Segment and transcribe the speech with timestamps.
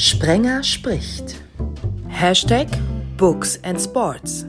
[0.00, 1.42] Sprenger spricht.
[2.06, 2.68] Hashtag
[3.16, 4.46] Books and Sports.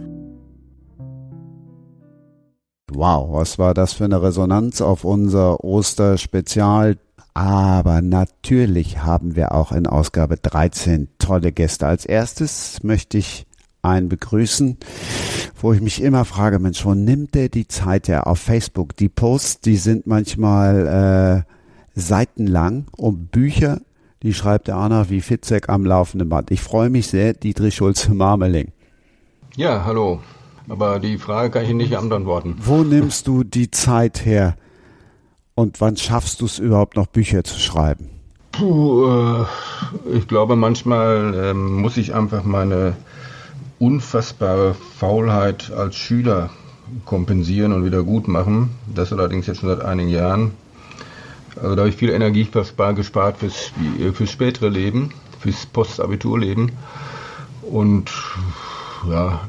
[2.92, 7.00] Wow, was war das für eine Resonanz auf unser Osterspezial?
[7.34, 11.88] Aber natürlich haben wir auch in Ausgabe 13 tolle Gäste.
[11.88, 13.48] Als erstes möchte ich
[13.82, 14.78] einen begrüßen,
[15.60, 18.96] wo ich mich immer frage, Mensch, wo nimmt der die Zeit her auf Facebook?
[18.98, 23.82] Die Posts, die sind manchmal äh, seitenlang um Bücher,
[24.24, 26.52] die schreibt der Anna wie Fitzek am laufenden Band.
[26.52, 28.72] Ich freue mich sehr, Dietrich Schulze-Marmeling.
[29.56, 30.20] Ja, hallo.
[30.68, 32.56] Aber die Frage kann ich nicht antworten.
[32.60, 34.56] Wo nimmst du die Zeit her?
[35.56, 38.10] Und wann schaffst du es überhaupt noch Bücher zu schreiben?
[38.52, 39.46] Puh, äh,
[40.18, 42.96] ich glaube, manchmal äh, muss ich einfach meine
[43.80, 46.50] unfassbare Faulheit als Schüler
[47.06, 48.72] kompensieren und wieder gut machen.
[48.94, 50.52] Das allerdings jetzt schon seit einigen Jahren.
[51.62, 52.48] Also da habe ich viel Energie
[52.96, 53.72] gespart fürs,
[54.14, 56.72] fürs spätere Leben, fürs Postabiturleben.
[57.62, 58.12] Und
[59.10, 59.42] ja,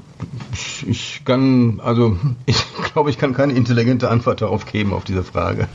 [0.53, 2.17] ich, ich kann, also
[2.47, 5.69] ich glaube, ich kann keine intelligente Antwort darauf geben, auf diese Frage.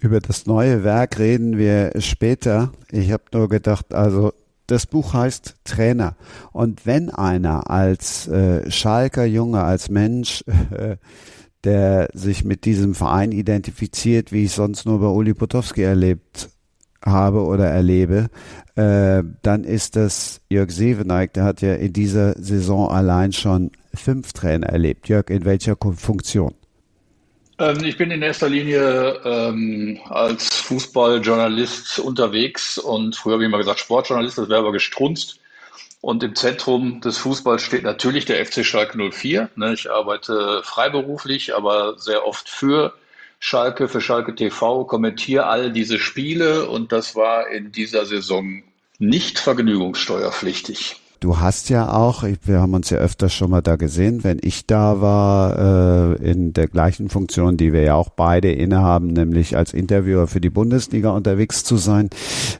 [0.00, 2.70] Über das neue Werk reden wir später.
[2.90, 4.32] Ich habe nur gedacht, also
[4.66, 6.14] das Buch heißt Trainer.
[6.52, 10.96] Und wenn einer als äh, Schalker Junge, als Mensch äh,
[11.64, 16.50] der sich mit diesem Verein identifiziert, wie ich sonst nur bei Uli Potowski erlebt
[17.04, 18.28] habe oder erlebe,
[18.76, 24.32] äh, dann ist das Jörg Seveneik, der hat ja in dieser Saison allein schon fünf
[24.32, 25.08] Trainer erlebt.
[25.08, 26.54] Jörg, in welcher Funktion?
[27.58, 33.58] Ähm, ich bin in erster Linie ähm, als Fußballjournalist unterwegs und früher habe ich immer
[33.58, 35.40] gesagt Sportjournalist, das wäre aber gestrunzt.
[36.00, 39.50] Und im Zentrum des Fußballs steht natürlich der FC Schalke 04.
[39.56, 42.94] Ne, ich arbeite freiberuflich, aber sehr oft für
[43.40, 48.62] Schalke, für Schalke TV, kommentiere all diese Spiele und das war in dieser Saison
[48.98, 51.00] nicht vergnügungssteuerpflichtig.
[51.20, 54.66] Du hast ja auch, wir haben uns ja öfters schon mal da gesehen, wenn ich
[54.66, 59.72] da war, äh, in der gleichen Funktion, die wir ja auch beide innehaben, nämlich als
[59.72, 62.08] Interviewer für die Bundesliga unterwegs zu sein,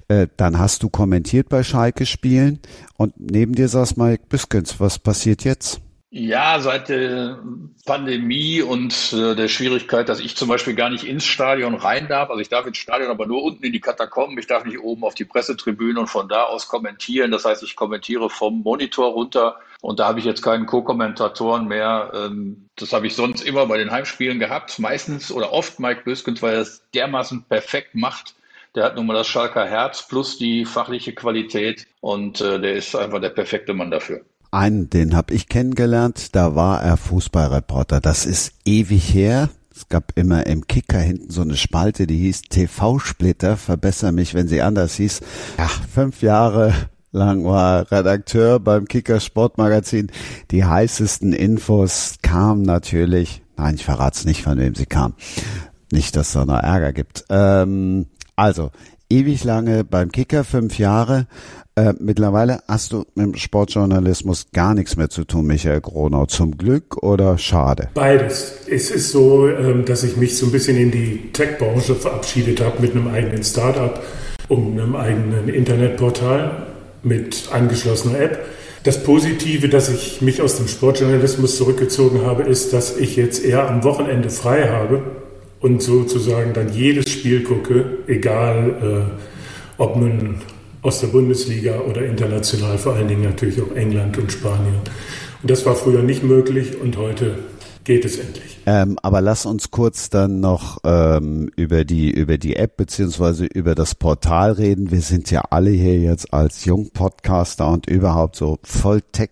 [0.09, 2.59] äh, dann hast du kommentiert bei Schalke Spielen
[2.97, 4.81] und neben dir saß Mike Büskens.
[4.81, 5.81] Was passiert jetzt?
[6.11, 7.39] Ja, seit der
[7.85, 12.31] Pandemie und äh, der Schwierigkeit, dass ich zum Beispiel gar nicht ins Stadion rein darf.
[12.31, 14.39] Also ich darf ins Stadion, aber nur unten in die Katakomben.
[14.39, 17.31] Ich darf nicht oben auf die Pressetribüne und von da aus kommentieren.
[17.31, 22.11] Das heißt, ich kommentiere vom Monitor runter und da habe ich jetzt keinen Co-Kommentatoren mehr.
[22.15, 24.79] Ähm, das habe ich sonst immer bei den Heimspielen gehabt.
[24.79, 28.35] Meistens oder oft Mike Büskens, weil er es dermaßen perfekt macht.
[28.75, 32.97] Der hat nun mal das Schalker Herz plus die fachliche Qualität und äh, der ist
[32.97, 34.23] einfach der perfekte Mann dafür.
[34.51, 38.01] Einen, den habe ich kennengelernt, da war er Fußballreporter.
[38.01, 39.51] Das ist ewig her.
[39.75, 43.57] Es gab immer im Kicker hinten so eine Spalte, die hieß TV-Splitter.
[43.57, 45.21] Verbessere mich, wenn sie anders hieß.
[45.59, 46.73] Ja, fünf Jahre
[47.13, 50.11] lang war Redakteur beim Kicker Sportmagazin.
[50.51, 53.43] Die heißesten Infos kamen natürlich.
[53.57, 55.15] Nein, ich verrate es nicht, von wem sie kamen.
[55.93, 57.25] Nicht, dass es da noch Ärger gibt.
[57.29, 58.71] Ähm, also,
[59.11, 61.27] ewig lange beim Kicker, fünf Jahre.
[61.79, 66.27] Äh, mittlerweile hast du mit dem Sportjournalismus gar nichts mehr zu tun, Michael Gronau.
[66.27, 67.89] Zum Glück oder schade?
[67.95, 68.55] Beides.
[68.69, 72.83] Es ist so, ähm, dass ich mich so ein bisschen in die Tech-Branche verabschiedet habe
[72.83, 74.03] mit einem eigenen Start-up
[74.49, 76.67] und einem eigenen Internetportal
[77.05, 78.45] mit angeschlossener App.
[78.83, 83.71] Das Positive, dass ich mich aus dem Sportjournalismus zurückgezogen habe, ist, dass ich jetzt eher
[83.71, 85.03] am Wochenende frei habe
[85.61, 89.07] und sozusagen dann jedes Spiel gucke, egal
[89.79, 90.41] äh, ob man
[90.89, 94.81] aus der Bundesliga oder international, vor allen Dingen natürlich auch England und Spanien.
[95.43, 97.39] Und das war früher nicht möglich und heute
[97.85, 98.59] geht es endlich.
[98.65, 103.75] Ähm, aber lass uns kurz dann noch ähm, über die über die App beziehungsweise über
[103.75, 104.91] das Portal reden.
[104.91, 109.31] Wir sind ja alle hier jetzt als Jungpodcaster und überhaupt so voll Tech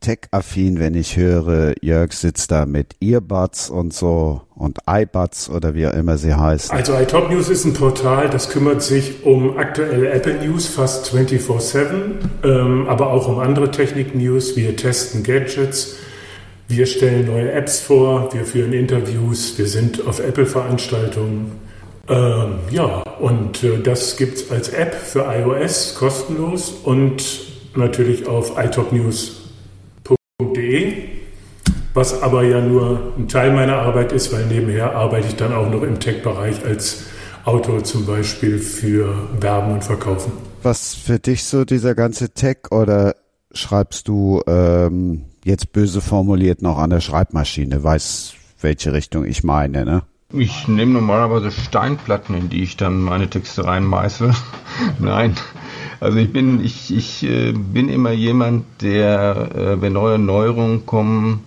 [0.00, 5.86] tech-affin, wenn ich höre, Jörg sitzt da mit Earbuds und so und iBuds oder wie
[5.86, 6.72] auch immer sie heißt.
[6.72, 11.84] Also iTop News ist ein Portal, das kümmert sich um aktuelle Apple News fast 24-7,
[12.44, 14.56] ähm, aber auch um andere Technik-News.
[14.56, 15.96] Wir testen Gadgets,
[16.68, 21.52] wir stellen neue Apps vor, wir führen Interviews, wir sind auf Apple-Veranstaltungen.
[22.08, 27.22] Ähm, ja, und äh, das es als App für iOS kostenlos und
[27.76, 29.39] natürlich auf iTopNews
[31.94, 35.68] was aber ja nur ein Teil meiner Arbeit ist, weil nebenher arbeite ich dann auch
[35.70, 37.04] noch im Tech-Bereich als
[37.44, 40.32] Autor zum Beispiel für Werben und Verkaufen.
[40.62, 43.16] Was für dich so dieser ganze Tech oder
[43.52, 47.82] schreibst du ähm, jetzt böse formuliert noch an der Schreibmaschine?
[47.82, 50.02] Weiß, welche Richtung ich meine, ne?
[50.32, 54.32] Ich nehme normalerweise Steinplatten, in die ich dann meine Texte reinmeiße.
[55.00, 55.34] Nein,
[56.00, 61.44] Also ich bin, ich, ich äh, bin immer jemand, der, äh, wenn neue Neuerungen kommen,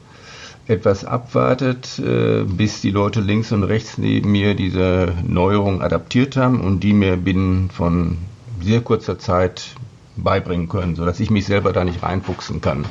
[0.68, 6.62] etwas abwartet, äh, bis die Leute links und rechts neben mir diese Neuerung adaptiert haben
[6.62, 8.18] und die mir binnen von
[8.62, 9.76] sehr kurzer Zeit
[10.16, 12.86] beibringen können, sodass ich mich selber da nicht reinfuchsen kann.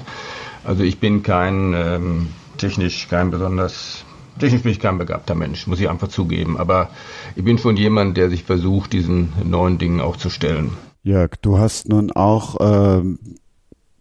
[0.64, 4.04] Also ich bin kein ähm, technisch kein besonders
[4.38, 6.56] technisch bin ich kein begabter Mensch, muss ich einfach zugeben.
[6.58, 6.90] Aber
[7.36, 10.72] ich bin schon jemand, der sich versucht, diesen neuen Dingen auch zu stellen.
[11.04, 13.18] Jörg, du hast nun auch ähm,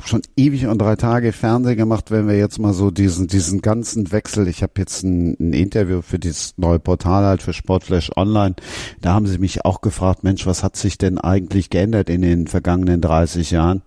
[0.06, 4.12] schon ewig und drei Tage Fernsehen gemacht, wenn wir jetzt mal so diesen, diesen ganzen
[4.12, 8.56] Wechsel, ich habe jetzt ein, ein, Interview für dieses neue Portal halt für Sportflash Online,
[9.02, 12.46] da haben sie mich auch gefragt, Mensch, was hat sich denn eigentlich geändert in den
[12.46, 13.82] vergangenen 30 Jahren?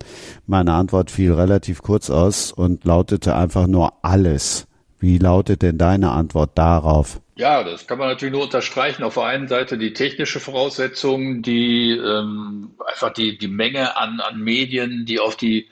[0.45, 4.67] Meine Antwort fiel relativ kurz aus und lautete einfach nur alles.
[4.99, 7.21] Wie lautet denn deine Antwort darauf?
[7.37, 9.03] Ja, das kann man natürlich nur unterstreichen.
[9.03, 14.39] Auf der einen Seite die technische Voraussetzung, die ähm, einfach die, die Menge an, an
[14.39, 15.67] Medien, die auf die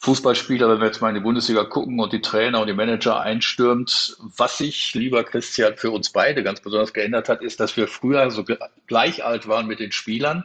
[0.00, 3.20] Fußballspieler, wenn wir jetzt mal in die Bundesliga gucken und die Trainer und die Manager
[3.20, 4.16] einstürmt.
[4.36, 8.30] Was sich, lieber Christian, für uns beide ganz besonders geändert hat, ist, dass wir früher
[8.32, 8.44] so
[8.86, 10.44] gleich alt waren mit den Spielern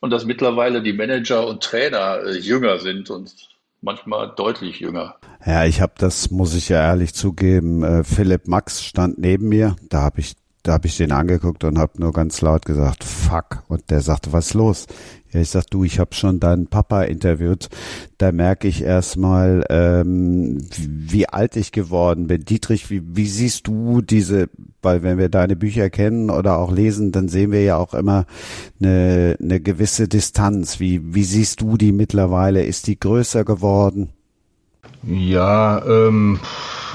[0.00, 3.53] und dass mittlerweile die Manager und Trainer äh, jünger sind und
[3.84, 5.16] manchmal deutlich jünger.
[5.44, 9.76] Ja, ich habe das, muss ich ja ehrlich zugeben, äh, Philipp Max stand neben mir,
[9.90, 10.34] da habe ich
[10.64, 13.62] da habe ich den angeguckt und habe nur ganz laut gesagt, fuck.
[13.68, 14.86] Und der sagte, was ist los?
[15.30, 17.68] Ja, ich sag, du, ich habe schon deinen Papa interviewt.
[18.16, 22.46] Da merke ich erstmal, ähm, wie alt ich geworden bin.
[22.46, 24.48] Dietrich, wie, wie siehst du diese,
[24.80, 28.24] weil wenn wir deine Bücher kennen oder auch lesen, dann sehen wir ja auch immer
[28.80, 30.80] eine, eine gewisse Distanz.
[30.80, 32.64] Wie, wie siehst du die mittlerweile?
[32.64, 34.14] Ist die größer geworden?
[35.02, 36.40] Ja, ähm,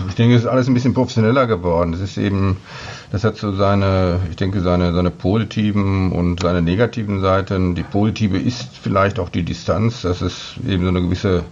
[0.07, 1.93] ich denke, es ist alles ein bisschen professioneller geworden.
[1.93, 2.57] Es ist eben,
[3.11, 7.75] das hat so seine, ich denke, seine, seine positiven und seine negativen Seiten.
[7.75, 11.43] Die positive ist vielleicht auch die Distanz, dass es eben so eine gewisse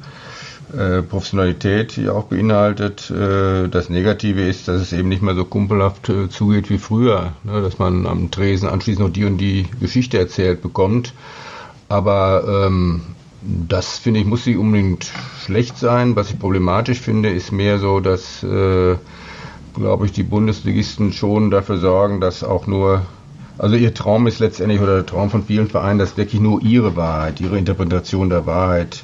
[0.78, 3.10] äh, Professionalität hier auch beinhaltet.
[3.10, 7.34] Äh, das Negative ist, dass es eben nicht mehr so kumpelhaft äh, zugeht wie früher,
[7.44, 7.62] ne?
[7.62, 11.14] dass man am Tresen anschließend noch die und die Geschichte erzählt bekommt.
[11.90, 13.02] Aber ähm,
[13.42, 15.12] das finde ich muss nicht unbedingt
[15.44, 16.16] schlecht sein.
[16.16, 18.96] Was ich problematisch finde, ist mehr so, dass, äh,
[19.78, 23.04] glaube ich, die Bundesligisten schon dafür sorgen, dass auch nur,
[23.58, 26.96] also ihr Traum ist letztendlich oder der Traum von vielen Vereinen, dass wirklich nur ihre
[26.96, 29.04] Wahrheit, ihre Interpretation der Wahrheit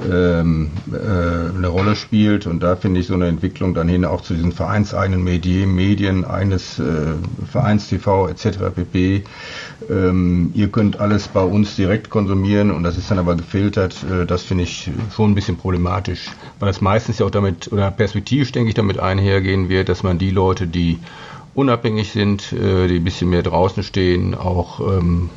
[0.00, 2.46] ähm, äh, eine Rolle spielt.
[2.46, 6.24] Und da finde ich so eine Entwicklung dann hin auch zu diesen vereinseigenen Medien, Medien
[6.24, 7.14] eines äh,
[7.50, 8.58] Vereins TV etc.
[8.74, 9.24] pp.
[9.90, 13.96] Ähm, ihr könnt alles bei uns direkt konsumieren und das ist dann aber gefiltert.
[14.10, 17.90] Äh, das finde ich schon ein bisschen problematisch, weil das meistens ja auch damit oder
[17.90, 20.98] perspektivisch denke ich damit einhergehen wird, dass man die Leute, die
[21.54, 25.28] unabhängig sind, äh, die ein bisschen mehr draußen stehen, auch ähm,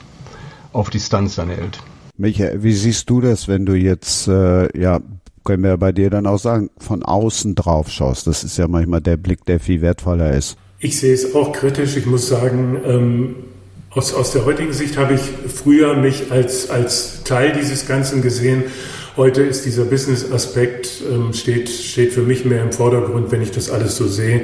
[0.72, 1.80] auf Distanz dann hält.
[2.18, 5.02] Michael, wie siehst du das, wenn du jetzt, äh, ja,
[5.44, 8.28] können wir bei dir dann auch sagen, von außen drauf schaust?
[8.28, 10.58] Das ist ja manchmal der Blick, der viel wertvoller ist.
[10.80, 11.98] Ich sehe es auch kritisch.
[11.98, 13.36] Ich muss sagen, ähm,
[13.90, 18.64] aus, aus der heutigen Sicht habe ich früher mich als, als Teil dieses Ganzen gesehen.
[19.18, 23.70] Heute ist dieser Business-Aspekt, ähm, steht, steht für mich mehr im Vordergrund, wenn ich das
[23.70, 24.42] alles so sehe,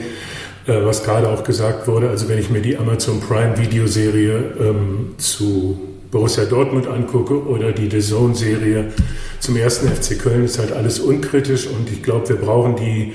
[0.67, 2.09] äh, was gerade auch gesagt wurde.
[2.09, 7.89] Also wenn ich mir die Amazon Prime Videoserie ähm, zu Borussia Dortmund angucke oder die
[7.89, 8.91] The Zone-Serie
[9.39, 13.13] zum ersten FC Köln, ist halt alles unkritisch und ich glaube, wir brauchen die,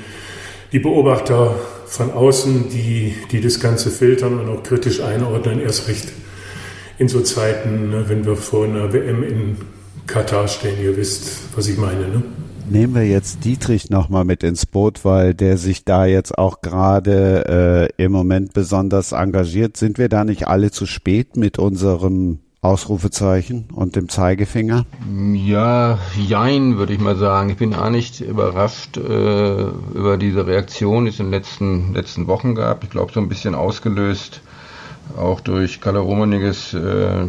[0.73, 1.55] die Beobachter
[1.87, 6.09] von außen, die, die das Ganze filtern und auch kritisch einordnen, erst recht
[6.99, 9.57] in so Zeiten, ne, wenn wir vor einer WM in
[10.07, 12.09] Katar stehen, ihr wisst, was ich meine.
[12.09, 12.23] Ne?
[12.69, 17.91] Nehmen wir jetzt Dietrich nochmal mit ins Boot, weil der sich da jetzt auch gerade
[17.99, 19.77] äh, im Moment besonders engagiert.
[19.77, 24.85] Sind wir da nicht alle zu spät mit unserem Ausrufezeichen und dem Zeigefinger?
[25.33, 27.51] Ja, jein, würde ich mal sagen.
[27.51, 29.63] Ich bin auch nicht überrascht äh,
[29.95, 32.85] über diese Reaktion, die es in den letzten, letzten Wochen gab.
[32.85, 34.41] Ich glaube, so ein bisschen ausgelöst
[35.17, 37.27] auch durch Kalle Romaniges äh,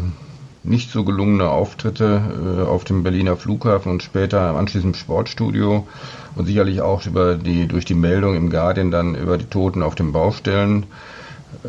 [0.64, 2.22] nicht so gelungene Auftritte
[2.60, 5.88] äh, auf dem Berliner Flughafen und später anschließend im Sportstudio
[6.36, 9.96] und sicherlich auch über die, durch die Meldung im Guardian dann über die Toten auf
[9.96, 10.86] den Baustellen.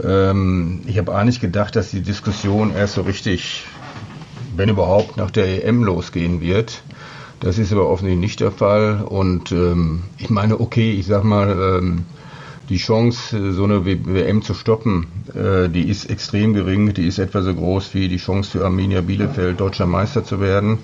[0.02, 3.64] Ähm, ich habe auch nicht gedacht, dass die Diskussion erst so richtig,
[4.56, 6.82] wenn überhaupt, nach der EM losgehen wird.
[7.40, 9.02] Das ist aber offensichtlich nicht der Fall.
[9.02, 12.04] Und ähm, ich meine, okay, ich sag mal, ähm,
[12.68, 16.92] die Chance, so eine WM zu stoppen, äh, die ist extrem gering.
[16.92, 20.78] Die ist etwa so groß wie die Chance für Arminia Bielefeld, deutscher Meister zu werden.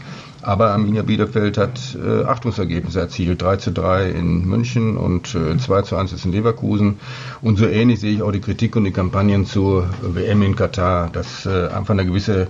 [0.44, 3.40] Aber Arminia Bielefeld hat äh, Achtungsergebnisse erzielt.
[3.40, 6.98] 3 zu 3 in München und äh, 2 zu 1 ist in Leverkusen.
[7.40, 11.08] Und so ähnlich sehe ich auch die Kritik und die Kampagnen zur WM in Katar,
[11.10, 12.48] dass äh, einfach eine gewisse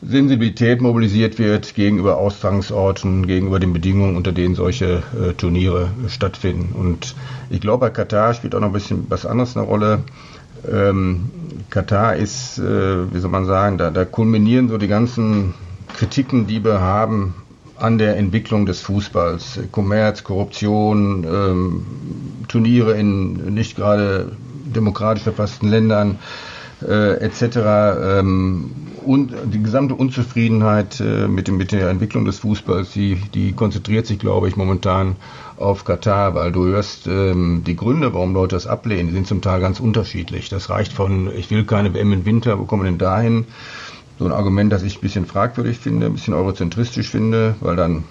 [0.00, 6.74] Sensibilität mobilisiert wird gegenüber Austragungsorten, gegenüber den Bedingungen, unter denen solche äh, Turniere stattfinden.
[6.74, 7.14] Und
[7.50, 10.00] ich glaube, bei Katar spielt auch noch ein bisschen was anderes eine Rolle.
[10.70, 11.30] Ähm,
[11.68, 15.54] Katar ist, äh, wie soll man sagen, da, da kulminieren so die ganzen
[15.94, 17.34] Kritiken, die wir haben
[17.76, 19.60] an der Entwicklung des Fußballs.
[19.72, 21.86] Kommerz, Korruption, ähm,
[22.48, 24.32] Turniere in nicht gerade
[24.64, 26.18] demokratisch verfassten Ländern
[26.86, 27.42] äh, etc.
[28.20, 28.70] Ähm,
[29.04, 34.06] und die gesamte Unzufriedenheit äh, mit, dem, mit der Entwicklung des Fußballs, die, die konzentriert
[34.06, 35.16] sich, glaube ich, momentan
[35.56, 39.60] auf Katar, weil du hörst, ähm, die Gründe, warum Leute das ablehnen, sind zum Teil
[39.60, 40.48] ganz unterschiedlich.
[40.48, 43.46] Das reicht von, ich will keine WM im Winter, wo kommen wir denn dahin?
[44.18, 48.04] So ein Argument, das ich ein bisschen fragwürdig finde, ein bisschen eurozentristisch finde, weil dann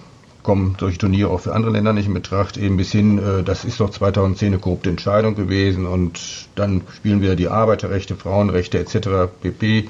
[0.44, 3.66] kommen solche Turniere auch für andere Länder nicht in Betracht, eben bis hin, äh, das
[3.66, 6.20] ist doch 2010 eine korrupte Entscheidung gewesen und
[6.56, 9.32] dann spielen wieder die Arbeiterrechte, Frauenrechte etc.
[9.42, 9.90] pp.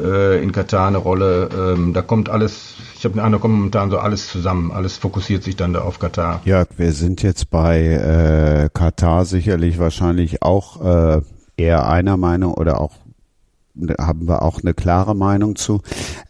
[0.00, 1.48] Äh, in Katar eine Rolle.
[1.52, 5.42] Ähm, da kommt alles, ich habe den Eindruck, kommt momentan so alles zusammen, alles fokussiert
[5.42, 6.40] sich dann da auf Katar.
[6.44, 11.20] Ja, wir sind jetzt bei äh, Katar sicherlich wahrscheinlich auch äh,
[11.56, 12.92] eher einer Meinung oder auch
[13.98, 15.80] haben wir auch eine klare Meinung zu.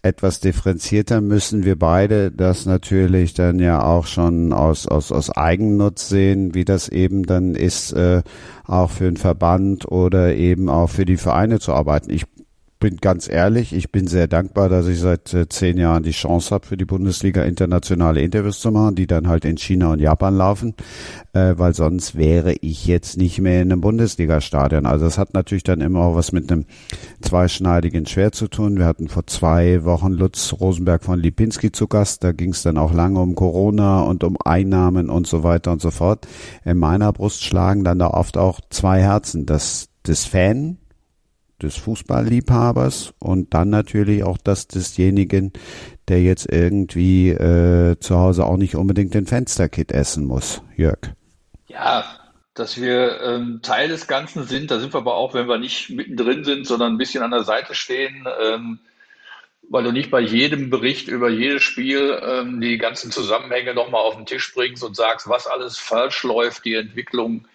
[0.02, 6.08] Etwas differenzierter müssen wir beide das natürlich dann ja auch schon aus, aus, aus Eigennutz
[6.08, 8.22] sehen, wie das eben dann ist, äh,
[8.66, 12.10] auch für einen Verband oder eben auch für die Vereine zu arbeiten.
[12.10, 12.26] Ich
[12.82, 16.52] bin ganz ehrlich, ich bin sehr dankbar, dass ich seit äh, zehn Jahren die Chance
[16.52, 20.34] habe, für die Bundesliga internationale Interviews zu machen, die dann halt in China und Japan
[20.34, 20.74] laufen,
[21.32, 24.84] äh, weil sonst wäre ich jetzt nicht mehr in einem Bundesliga-Stadion.
[24.84, 26.64] Also das hat natürlich dann immer auch was mit einem
[27.20, 28.76] zweischneidigen Schwert zu tun.
[28.76, 32.24] Wir hatten vor zwei Wochen Lutz Rosenberg von Lipinski zu Gast.
[32.24, 35.80] Da ging es dann auch lange um Corona und um Einnahmen und so weiter und
[35.80, 36.26] so fort.
[36.64, 39.46] In meiner Brust schlagen dann da oft auch zwei Herzen.
[39.46, 40.78] Das des Fan,
[41.62, 45.52] des Fußballliebhabers und dann natürlich auch das desjenigen,
[46.08, 50.62] der jetzt irgendwie äh, zu Hause auch nicht unbedingt den Fensterkit essen muss.
[50.76, 50.98] Jörg.
[51.68, 52.04] Ja,
[52.54, 55.90] dass wir ähm, Teil des Ganzen sind, da sind wir aber auch, wenn wir nicht
[55.90, 58.78] mittendrin sind, sondern ein bisschen an der Seite stehen, ähm,
[59.70, 64.16] weil du nicht bei jedem Bericht über jedes Spiel ähm, die ganzen Zusammenhänge nochmal auf
[64.16, 67.46] den Tisch bringst und sagst, was alles falsch läuft, die Entwicklung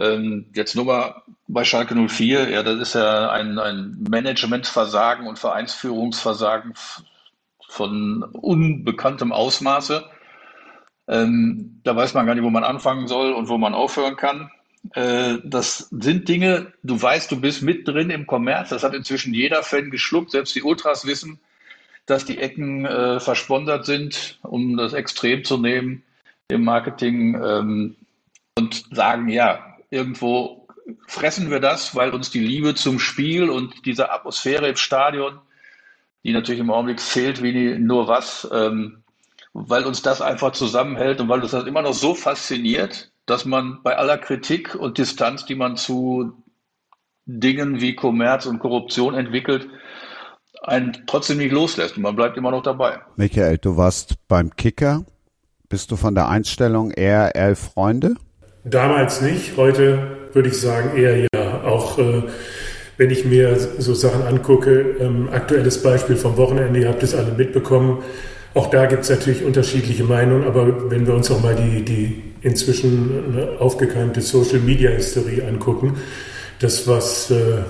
[0.00, 5.38] ähm, jetzt nur mal bei Schalke 04, ja, das ist ja ein, ein Managementversagen und
[5.38, 6.74] Vereinsführungsversagen
[7.68, 10.08] von unbekanntem Ausmaße.
[11.06, 14.50] Ähm, da weiß man gar nicht, wo man anfangen soll und wo man aufhören kann.
[14.94, 18.70] Äh, das sind Dinge, du weißt, du bist mit drin im Kommerz.
[18.70, 20.30] Das hat inzwischen jeder Fan geschluckt.
[20.30, 21.40] Selbst die Ultras wissen,
[22.06, 26.02] dass die Ecken äh, versponsert sind, um das Extrem zu nehmen
[26.48, 27.96] im Marketing ähm,
[28.56, 30.66] und sagen, ja, irgendwo
[31.06, 35.38] fressen wir das, weil uns die Liebe zum Spiel und diese Atmosphäre im Stadion,
[36.24, 39.02] die natürlich im Augenblick fehlt wie nur was, ähm,
[39.52, 43.82] weil uns das einfach zusammenhält und weil uns das immer noch so fasziniert, dass man
[43.82, 46.42] bei aller Kritik und Distanz, die man zu
[47.26, 49.68] Dingen wie Kommerz und Korruption entwickelt,
[50.62, 53.00] einen trotzdem nicht loslässt und man bleibt immer noch dabei.
[53.16, 55.04] Michael, du warst beim Kicker.
[55.68, 58.16] Bist du von der Einstellung eher elf Freunde?
[58.64, 59.98] Damals nicht, heute
[60.32, 61.64] würde ich sagen eher ja.
[61.64, 62.22] Auch äh,
[62.98, 67.32] wenn ich mir so Sachen angucke, ähm, aktuelles Beispiel vom Wochenende, ihr habt es alle
[67.32, 68.02] mitbekommen.
[68.52, 72.22] Auch da gibt es natürlich unterschiedliche Meinungen, aber wenn wir uns auch mal die, die
[72.42, 75.96] inzwischen ne, aufgekeimte Social-Media-Historie angucken,
[76.58, 77.62] das, was äh,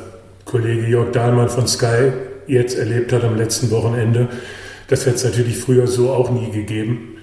[0.44, 2.12] Kollege Jörg Dahlmann von Sky
[2.48, 4.28] jetzt erlebt hat am letzten Wochenende,
[4.88, 7.18] das hätte es natürlich früher so auch nie gegeben.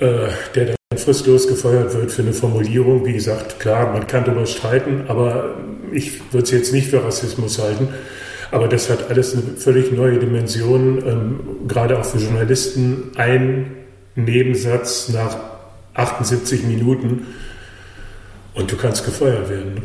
[0.00, 0.77] Äh, der
[1.08, 3.04] fristlos gefeuert wird für eine Formulierung.
[3.04, 5.56] Wie gesagt, klar, man kann darüber streiten, aber
[5.92, 7.88] ich würde es jetzt nicht für Rassismus halten.
[8.50, 13.10] Aber das hat alles eine völlig neue Dimension, ähm, gerade auch für Journalisten.
[13.16, 13.76] Ein
[14.16, 15.36] Nebensatz nach
[15.94, 17.26] 78 Minuten
[18.54, 19.82] und du kannst gefeuert werden.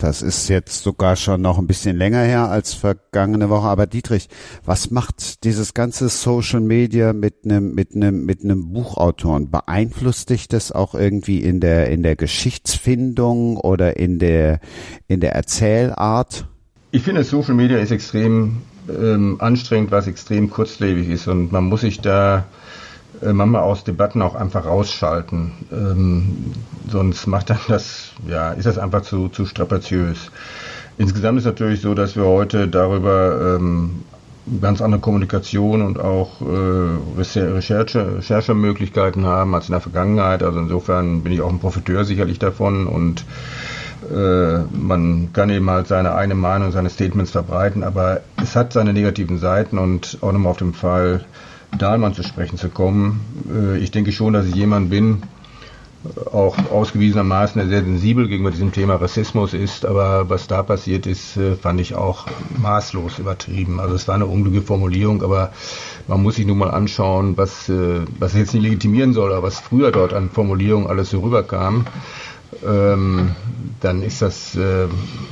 [0.00, 3.68] Das ist jetzt sogar schon noch ein bisschen länger her als vergangene Woche.
[3.68, 4.28] Aber Dietrich,
[4.64, 9.50] was macht dieses ganze Social Media mit einem mit einem mit einem Buchautoren?
[9.50, 14.60] Beeinflusst dich das auch irgendwie in der in der Geschichtsfindung oder in der
[15.06, 16.48] in der Erzählart?
[16.92, 21.82] Ich finde, Social Media ist extrem ähm, anstrengend, was extrem kurzlebig ist und man muss
[21.82, 22.46] sich da
[23.22, 25.52] äh, manchmal aus Debatten auch einfach rausschalten.
[25.72, 26.52] Ähm,
[26.88, 30.30] sonst macht dann das, ja, ist das einfach zu, zu strapaziös.
[30.98, 34.02] Insgesamt ist natürlich so, dass wir heute darüber ähm,
[34.60, 40.42] ganz andere Kommunikation und auch äh, Recherche, Recherchemöglichkeiten haben als in der Vergangenheit.
[40.42, 43.24] Also insofern bin ich auch ein Profiteur sicherlich davon und
[44.10, 48.92] Äh, man kann eben halt seine eine Meinung, seine Statements verbreiten, aber es hat seine
[48.92, 51.24] negativen Seiten und auch nochmal auf den Fall
[51.76, 53.20] Dahlmann zu sprechen zu kommen.
[53.52, 55.22] Äh, ich denke schon, dass ich jemand bin,
[56.32, 61.56] auch ausgewiesenermaßen sehr sensibel gegenüber diesem Thema Rassismus ist, aber was da passiert ist, äh,
[61.56, 62.26] fand ich auch
[62.58, 63.80] maßlos übertrieben.
[63.80, 65.52] Also es war eine unglückliche Formulierung, aber
[66.08, 69.58] man muss sich nun mal anschauen, was, äh, was jetzt nicht legitimieren soll, aber was
[69.58, 71.84] früher dort an Formulierungen alles so rüberkam.
[72.66, 73.30] Ähm,
[73.80, 74.86] dann ist das, äh,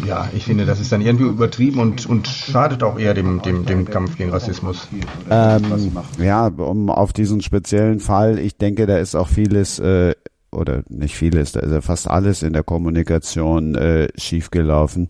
[0.06, 3.66] ja, ich finde, das ist dann irgendwie übertrieben und, und schadet auch eher dem, dem,
[3.66, 4.88] dem Kampf gegen Rassismus.
[5.30, 10.14] Ähm, ja, um auf diesen speziellen Fall, ich denke, da ist auch vieles äh,
[10.50, 15.08] oder nicht vieles, da ist ja fast alles in der Kommunikation äh, schiefgelaufen.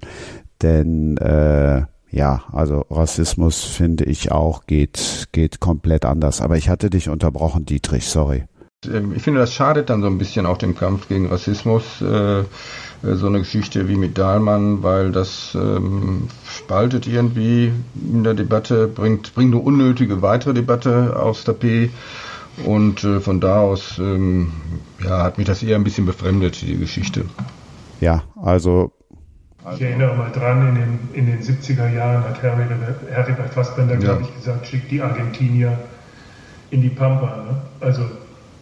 [0.63, 6.41] Denn äh, ja, also Rassismus finde ich auch geht geht komplett anders.
[6.41, 8.45] Aber ich hatte dich unterbrochen, Dietrich, sorry.
[8.87, 12.45] Ähm, ich finde, das schadet dann so ein bisschen auch dem Kampf gegen Rassismus, äh,
[13.03, 19.35] so eine Geschichte wie mit Dahlmann, weil das ähm, spaltet irgendwie in der Debatte, bringt,
[19.35, 21.91] bringt eine unnötige weitere Debatte aufs Tapet.
[22.65, 24.53] Und äh, von da aus ähm,
[25.05, 27.25] ja, hat mich das eher ein bisschen befremdet, die Geschichte.
[28.01, 28.93] Ja, also.
[29.75, 34.01] Ich erinnere mal dran, in den, in den 70er Jahren hat Heribert Fassbender, ja.
[34.01, 35.79] glaube ich, gesagt, schickt die Argentinier
[36.71, 37.45] in die Pampa.
[37.45, 37.61] Ne?
[37.81, 38.03] Also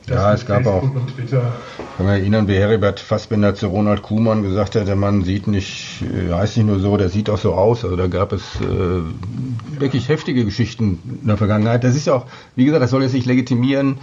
[0.09, 1.15] ja, es gab Facebook auch.
[1.15, 1.53] Twitter.
[1.97, 6.03] Kann man erinnern, wie Heribert Fassbinder zu Ronald Kuhmann gesagt hat, der Mann sieht nicht,
[6.03, 7.85] äh, heißt nicht nur so, der sieht auch so aus.
[7.85, 11.85] Also da gab es äh, wirklich heftige Geschichten in der Vergangenheit.
[11.85, 13.99] Das ist ja auch, wie gesagt, das soll jetzt nicht legitimieren,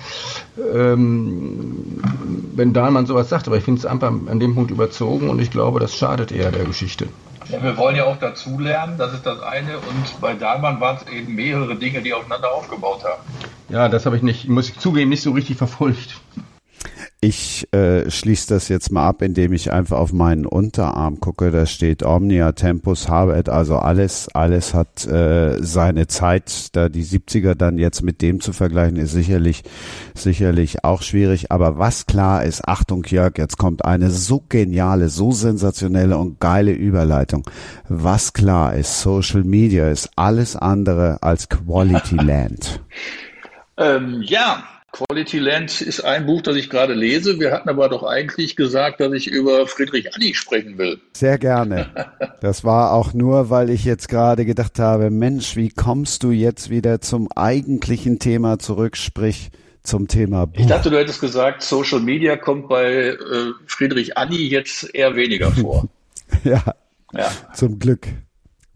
[0.74, 2.02] ähm,
[2.56, 5.52] wenn Dahlmann sowas sagt, aber ich finde es einfach an dem Punkt überzogen und ich
[5.52, 7.08] glaube, das schadet eher der Geschichte.
[7.50, 9.78] Ja, wir wollen ja auch dazulernen, das ist das eine.
[9.78, 13.22] Und bei Dahlmann waren es eben mehrere Dinge, die aufeinander aufgebaut haben.
[13.70, 16.16] Ja, das habe ich nicht, muss ich zugeben, nicht so richtig verfolgt.
[17.24, 21.52] Ich äh, schließe das jetzt mal ab, indem ich einfach auf meinen Unterarm gucke.
[21.52, 26.76] Da steht Omnia Tempus Habet, also alles, alles hat äh, seine Zeit.
[26.76, 29.64] Da die 70er dann jetzt mit dem zu vergleichen, ist sicherlich,
[30.14, 31.50] sicherlich auch schwierig.
[31.50, 36.74] Aber was klar ist, Achtung Jörg, jetzt kommt eine so geniale, so sensationelle und geile
[36.74, 37.50] Überleitung.
[37.88, 42.82] Was klar ist, Social Media ist alles andere als Quality Land.
[43.78, 47.40] ähm, ja, Quality Land ist ein Buch, das ich gerade lese.
[47.40, 51.02] Wir hatten aber doch eigentlich gesagt, dass ich über Friedrich Anni sprechen will.
[51.14, 51.88] Sehr gerne.
[52.42, 56.70] Das war auch nur, weil ich jetzt gerade gedacht habe, Mensch, wie kommst du jetzt
[56.70, 59.50] wieder zum eigentlichen Thema zurück, sprich
[59.82, 60.60] zum Thema Buch?
[60.60, 63.18] Ich dachte, du hättest gesagt, Social Media kommt bei äh,
[63.66, 65.88] Friedrich Anni jetzt eher weniger vor.
[66.44, 66.62] ja,
[67.14, 68.08] ja, zum Glück.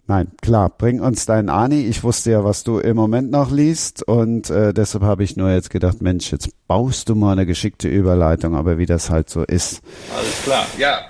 [0.09, 1.85] Nein, klar, bring uns deinen Ani.
[1.85, 5.51] Ich wusste ja, was du im Moment noch liest und äh, deshalb habe ich nur
[5.51, 9.43] jetzt gedacht, Mensch, jetzt baust du mal eine geschickte Überleitung, aber wie das halt so
[9.43, 9.81] ist.
[10.15, 11.01] Alles klar, ja.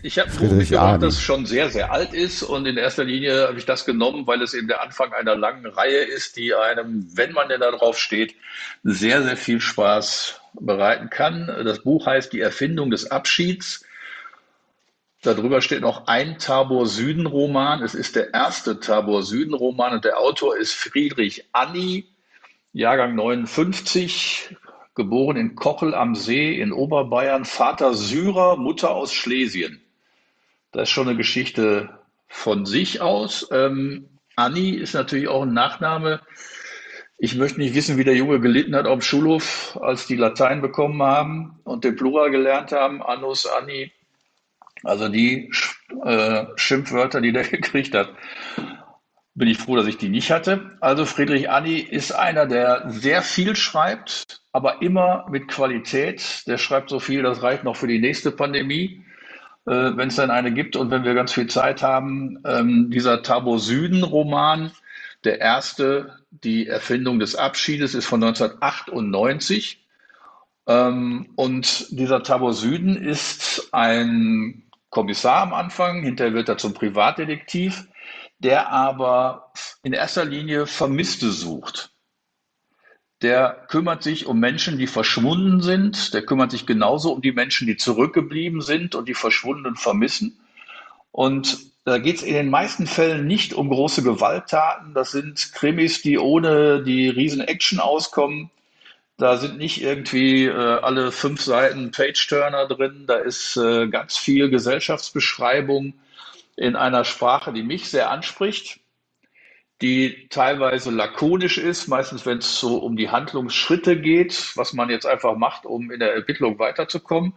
[0.00, 3.58] Ich habe ein Buch das schon sehr, sehr alt ist und in erster Linie habe
[3.58, 7.32] ich das genommen, weil es eben der Anfang einer langen Reihe ist, die einem, wenn
[7.32, 8.34] man denn da drauf steht,
[8.84, 11.48] sehr, sehr viel Spaß bereiten kann.
[11.64, 13.84] Das Buch heißt Die Erfindung des Abschieds
[15.22, 17.82] Darüber steht noch ein Tabor Süden Roman.
[17.82, 22.06] Es ist der erste Tabor Süden Roman und der Autor ist Friedrich Anni,
[22.72, 24.56] Jahrgang 59,
[24.94, 29.80] geboren in Kochel am See in Oberbayern, Vater Syrer, Mutter aus Schlesien.
[30.70, 33.48] Das ist schon eine Geschichte von sich aus.
[33.50, 36.20] Ähm, Anni ist natürlich auch ein Nachname.
[37.16, 40.62] Ich möchte nicht wissen, wie der Junge gelitten hat auf dem Schulhof, als die Latein
[40.62, 43.02] bekommen haben und den Plural gelernt haben.
[43.02, 43.90] Annus, Anni.
[44.84, 45.50] Also die
[46.04, 48.10] äh, Schimpfwörter, die der gekriegt hat,
[49.38, 50.72] bin ich froh, dass ich die nicht hatte.
[50.80, 56.42] Also Friedrich Anni ist einer, der sehr viel schreibt, aber immer mit Qualität.
[56.46, 59.04] Der schreibt so viel, das reicht noch für die nächste Pandemie,
[59.66, 62.40] äh, wenn es dann eine gibt und wenn wir ganz viel Zeit haben.
[62.44, 64.72] Ähm, dieser Tabo Süden-Roman,
[65.22, 69.86] der erste, die Erfindung des Abschiedes, ist von 1998.
[70.66, 77.88] Ähm, und dieser Tabo Süden ist ein Kommissar am Anfang, hinterher wird er zum Privatdetektiv,
[78.38, 81.92] der aber in erster Linie Vermisste sucht.
[83.20, 86.14] Der kümmert sich um Menschen, die verschwunden sind.
[86.14, 90.40] Der kümmert sich genauso um die Menschen, die zurückgeblieben sind und die Verschwundenen vermissen.
[91.10, 94.94] Und da geht es in den meisten Fällen nicht um große Gewalttaten.
[94.94, 98.50] Das sind Krimis, die ohne die riesen Action auskommen.
[99.18, 103.04] Da sind nicht irgendwie äh, alle fünf Seiten Page-Turner drin.
[103.06, 105.94] Da ist äh, ganz viel Gesellschaftsbeschreibung
[106.56, 108.80] in einer Sprache, die mich sehr anspricht,
[109.82, 115.06] die teilweise lakonisch ist, meistens wenn es so um die Handlungsschritte geht, was man jetzt
[115.06, 117.34] einfach macht, um in der Ermittlung weiterzukommen.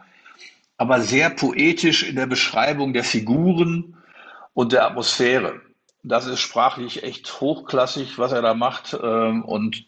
[0.76, 3.96] aber sehr poetisch in der Beschreibung der Figuren
[4.54, 5.60] und der Atmosphäre.
[6.02, 8.98] Das ist sprachlich echt hochklassig, was er da macht.
[9.02, 9.86] Ähm, und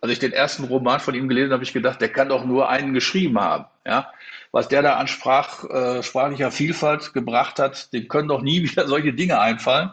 [0.00, 2.44] als ich den ersten Roman von ihm gelesen habe, habe ich gedacht, der kann doch
[2.44, 3.66] nur einen geschrieben haben.
[3.86, 4.12] Ja?
[4.52, 8.86] Was der da an Sprach, äh, sprachlicher Vielfalt gebracht hat, dem können doch nie wieder
[8.86, 9.90] solche Dinge einfallen.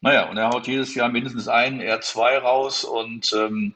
[0.00, 3.74] Naja, und er haut jedes Jahr mindestens einen, eher zwei raus und ähm,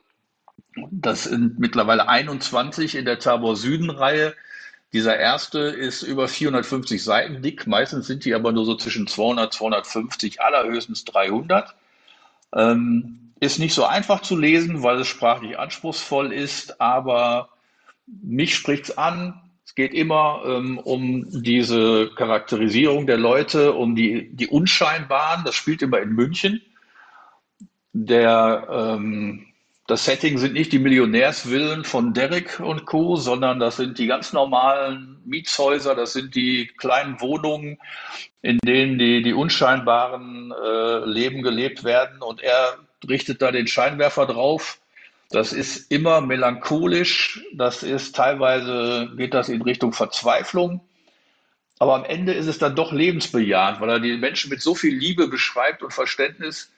[0.91, 4.35] das sind mittlerweile 21 in der Tabor Süden-Reihe.
[4.93, 7.67] Dieser erste ist über 450 Seiten dick.
[7.67, 11.75] Meistens sind die aber nur so zwischen 200, 250, allerhöchstens 300.
[12.55, 17.51] Ähm, ist nicht so einfach zu lesen, weil es sprachlich anspruchsvoll ist, aber
[18.07, 19.41] mich spricht es an.
[19.65, 25.45] Es geht immer ähm, um diese Charakterisierung der Leute, um die, die Unscheinbaren.
[25.45, 26.63] Das spielt immer in München.
[27.93, 29.49] Der ähm,
[29.89, 34.35] das Setting sind nicht die Millionärsvillen von Derrick und Co., sondern das sind die ganz
[34.35, 37.79] normalen Mietshäuser, das sind die kleinen Wohnungen,
[38.43, 42.21] in denen die, die unscheinbaren äh, Leben gelebt werden.
[42.21, 42.77] Und er
[43.09, 44.81] richtet da den Scheinwerfer drauf.
[45.31, 50.81] Das ist immer melancholisch, das ist teilweise, geht das in Richtung Verzweiflung.
[51.79, 54.97] Aber am Ende ist es dann doch lebensbejahend, weil er die Menschen mit so viel
[54.97, 56.73] Liebe beschreibt und Verständnis,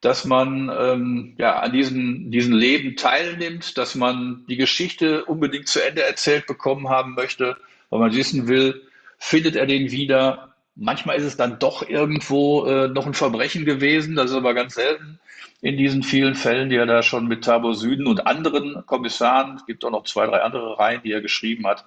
[0.00, 5.84] dass man ähm, ja, an diesem, diesem Leben teilnimmt, dass man die Geschichte unbedingt zu
[5.84, 7.56] Ende erzählt bekommen haben möchte,
[7.90, 8.82] weil man wissen will,
[9.18, 10.47] findet er den wieder.
[10.80, 14.74] Manchmal ist es dann doch irgendwo äh, noch ein Verbrechen gewesen, das ist aber ganz
[14.74, 15.18] selten
[15.60, 19.66] in diesen vielen Fällen, die er da schon mit Tabor Süden und anderen Kommissaren, es
[19.66, 21.84] gibt auch noch zwei, drei andere Reihen, die er geschrieben hat,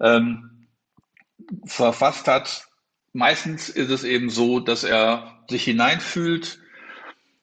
[0.00, 0.66] ähm,
[1.66, 2.68] verfasst hat.
[3.12, 6.60] Meistens ist es eben so, dass er sich hineinfühlt,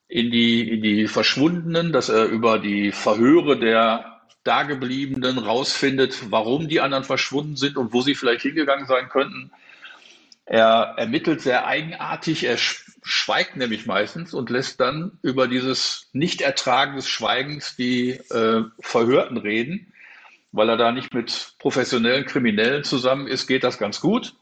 [0.07, 6.81] in die, in die Verschwundenen, dass er über die Verhöre der Dagebliebenen rausfindet, warum die
[6.81, 9.51] anderen verschwunden sind und wo sie vielleicht hingegangen sein könnten.
[10.51, 17.07] Er ermittelt sehr eigenartig, er schweigt nämlich meistens und lässt dann über dieses Nichtertragen des
[17.07, 19.93] Schweigens die äh, Verhörten reden.
[20.51, 24.33] Weil er da nicht mit professionellen Kriminellen zusammen ist, geht das ganz gut.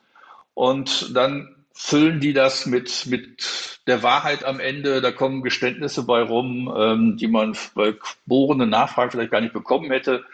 [0.55, 5.01] Und dann füllen die das mit, mit der Wahrheit am Ende.
[5.01, 7.93] Da kommen Geständnisse bei rum, ähm, die man bei
[8.25, 10.25] bohrenden Nachfragen vielleicht gar nicht bekommen hätte.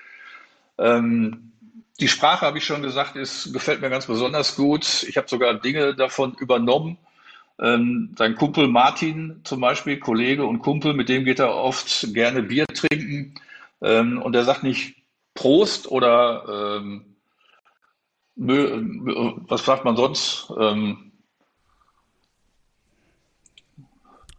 [0.78, 1.52] Ähm,
[1.99, 5.03] die Sprache, habe ich schon gesagt, ist, gefällt mir ganz besonders gut.
[5.03, 6.97] Ich habe sogar Dinge davon übernommen.
[7.58, 12.43] Ähm, sein Kumpel Martin zum Beispiel, Kollege und Kumpel, mit dem geht er oft gerne
[12.43, 13.36] Bier trinken.
[13.81, 14.97] Ähm, und er sagt nicht
[15.34, 17.15] Prost oder ähm,
[18.36, 20.51] was sagt man sonst?
[20.60, 21.12] Ähm,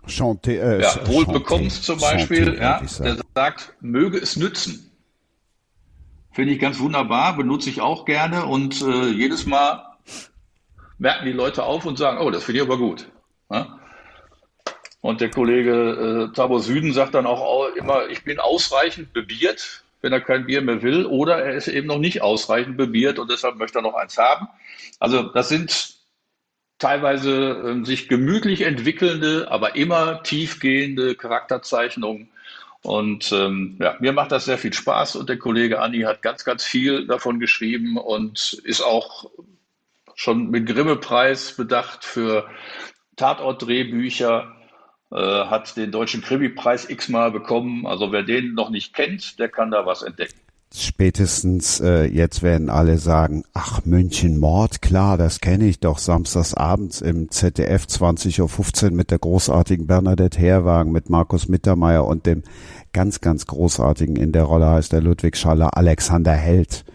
[0.06, 4.90] Chanté, äh, ja, wohl bekommst zum Beispiel, Chanté, ja, der sagt, möge es nützen.
[6.36, 9.86] Finde ich ganz wunderbar, benutze ich auch gerne und äh, jedes Mal
[10.98, 13.08] merken die Leute auf und sagen, oh, das finde ich aber gut.
[13.50, 13.80] Ja?
[15.00, 20.12] Und der Kollege äh, Tabo Süden sagt dann auch immer, ich bin ausreichend bebiert, wenn
[20.12, 23.56] er kein Bier mehr will, oder er ist eben noch nicht ausreichend bebiert und deshalb
[23.56, 24.46] möchte er noch eins haben.
[25.00, 25.94] Also das sind
[26.76, 32.28] teilweise ähm, sich gemütlich entwickelnde, aber immer tiefgehende Charakterzeichnungen.
[32.86, 36.44] Und ähm, ja, mir macht das sehr viel Spaß und der Kollege Anni hat ganz,
[36.44, 39.28] ganz viel davon geschrieben und ist auch
[40.14, 42.48] schon mit Grimme-Preis bedacht für
[43.16, 44.54] Tatort-Drehbücher,
[45.10, 47.88] äh, hat den Deutschen Krimi-Preis x-mal bekommen.
[47.88, 50.38] Also wer den noch nicht kennt, der kann da was entdecken
[50.74, 56.54] spätestens äh, jetzt werden alle sagen, ach München Mord, klar, das kenne ich doch samstags
[56.54, 62.42] abends im ZDF 20.15 Uhr mit der großartigen Bernadette Herwagen, mit Markus Mittermeier und dem
[62.96, 66.86] ganz, ganz großartigen in der Rolle heißt der Ludwig Schaller Alexander Held.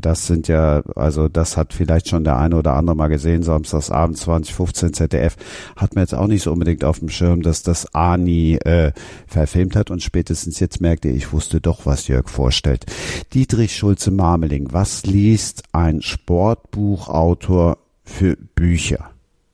[0.00, 4.16] Das sind ja, also das hat vielleicht schon der eine oder andere mal gesehen, Samstagsabend
[4.16, 5.36] 2015 ZDF,
[5.74, 8.92] hat mir jetzt auch nicht so unbedingt auf dem Schirm, dass das Ani äh,
[9.26, 12.86] verfilmt hat und spätestens jetzt merkte ich, wusste doch, was Jörg vorstellt.
[13.34, 19.10] Dietrich Schulze-Marmeling, was liest ein Sportbuchautor für Bücher,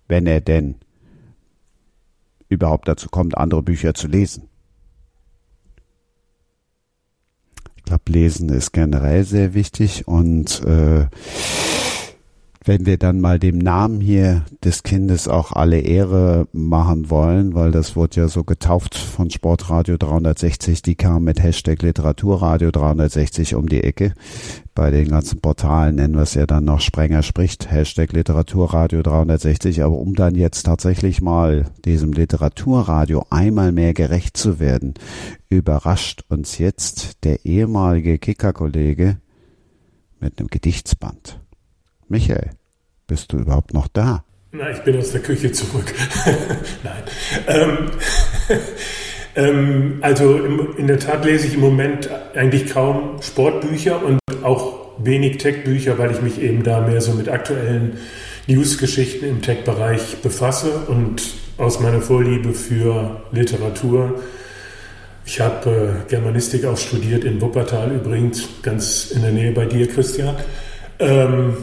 [0.07, 0.75] wenn er denn
[2.51, 4.51] überhaupt dazu kommt, andere Bücher zu lesen?
[7.85, 11.05] Ich glaube, Lesen ist generell sehr wichtig und äh,
[12.67, 17.71] wenn wir dann mal dem Namen hier des Kindes auch alle Ehre machen wollen, weil
[17.71, 23.69] das wurde ja so getauft von Sportradio 360, die kam mit Hashtag Literaturradio 360 um
[23.69, 24.15] die Ecke.
[24.75, 29.83] Bei den ganzen Portalen nennen wir es ja dann noch Sprenger spricht, Hashtag Literaturradio 360,
[29.83, 34.95] aber um dann jetzt tatsächlich mal diesem Literaturradio einmal mehr gerecht zu werden,
[35.51, 39.19] überrascht uns jetzt der ehemalige Kickerkollege
[40.19, 41.44] mit einem Gedichtsband
[42.15, 42.51] Michael,
[43.09, 44.23] bist du überhaupt noch da?
[44.53, 45.93] Na, ich bin aus der Küche zurück.
[46.85, 47.03] Nein.
[47.49, 47.91] Ähm,
[49.35, 54.93] ähm, also im, in der Tat lese ich im Moment eigentlich kaum Sportbücher und auch
[54.99, 57.99] wenig Tech-Bücher, weil ich mich eben da mehr so mit aktuellen
[58.47, 61.21] News-Geschichten im Tech-Bereich befasse und
[61.59, 64.23] aus meiner Vorliebe für Literatur.
[65.27, 69.89] Ich habe äh, Germanistik auch studiert in Wuppertal übrigens, ganz in der Nähe bei dir,
[69.89, 70.37] Christian.
[71.01, 71.57] Ähm,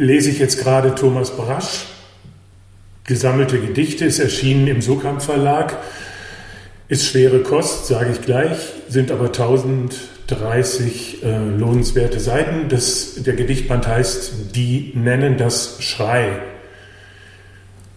[0.00, 1.84] lese ich jetzt gerade Thomas Brasch,
[3.04, 5.76] Gesammelte Gedichte, ist erschienen im Sokamp Verlag.
[6.88, 8.56] Ist schwere Kost, sage ich gleich,
[8.88, 12.68] sind aber 1030 äh, lohnenswerte Seiten.
[12.68, 16.38] Das, der Gedichtband heißt Die nennen das Schrei.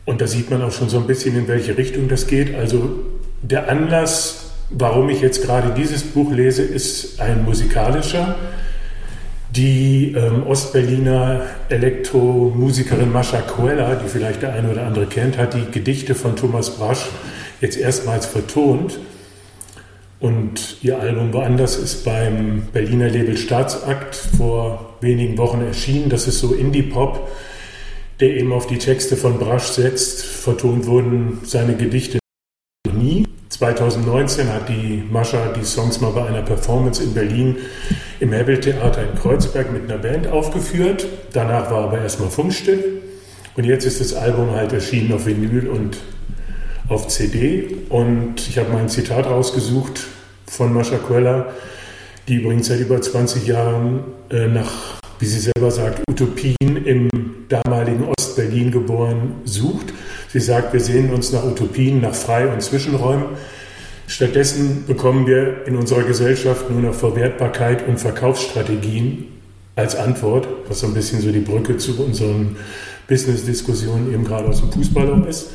[0.06, 2.54] Und da sieht man auch schon so ein bisschen, in welche Richtung das geht.
[2.56, 3.00] Also
[3.42, 8.36] der Anlass, warum ich jetzt gerade dieses Buch lese, ist ein musikalischer.
[9.56, 15.70] Die ähm, Ostberliner Elektromusikerin Mascha Coella, die vielleicht der eine oder andere kennt, hat die
[15.72, 17.06] Gedichte von Thomas Brasch
[17.62, 19.00] jetzt erstmals vertont.
[20.20, 26.10] Und ihr Album Woanders ist beim Berliner Label Staatsakt vor wenigen Wochen erschienen.
[26.10, 27.30] Das ist so Indie-Pop
[28.20, 30.24] der eben auf die Texte von Brasch setzt.
[30.24, 32.23] Vertont wurden seine Gedichte.
[33.64, 37.56] 2019 hat die Mascha die Songs mal bei einer Performance in Berlin
[38.20, 41.06] im Hebbeltheater in Kreuzberg mit einer Band aufgeführt.
[41.32, 43.02] Danach war aber erstmal Funkstill.
[43.56, 45.96] Und jetzt ist das Album halt erschienen auf Vinyl und
[46.90, 47.78] auf CD.
[47.88, 50.08] Und ich habe mal ein Zitat rausgesucht
[50.46, 51.46] von Mascha Quella,
[52.28, 57.08] die übrigens seit über 20 Jahren äh, nach wie sie selber sagt, Utopien im
[57.48, 59.94] damaligen Ostberlin geboren sucht.
[60.34, 63.26] Sie sagt, wir sehen uns nach Utopien, nach Frei- und Zwischenräumen.
[64.08, 69.28] Stattdessen bekommen wir in unserer Gesellschaft nur noch Verwertbarkeit und Verkaufsstrategien
[69.76, 72.58] als Antwort, was so ein bisschen so die Brücke zu unseren
[73.08, 75.52] Business-Diskussionen eben gerade aus dem Fußball ist.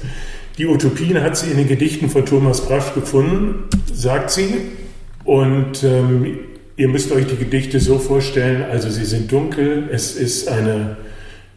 [0.56, 4.54] Die Utopien hat sie in den Gedichten von Thomas Brasch gefunden, sagt sie.
[5.24, 6.38] Und ähm,
[6.78, 10.96] Ihr müsst euch die Gedichte so vorstellen, also sie sind dunkel, es ist eine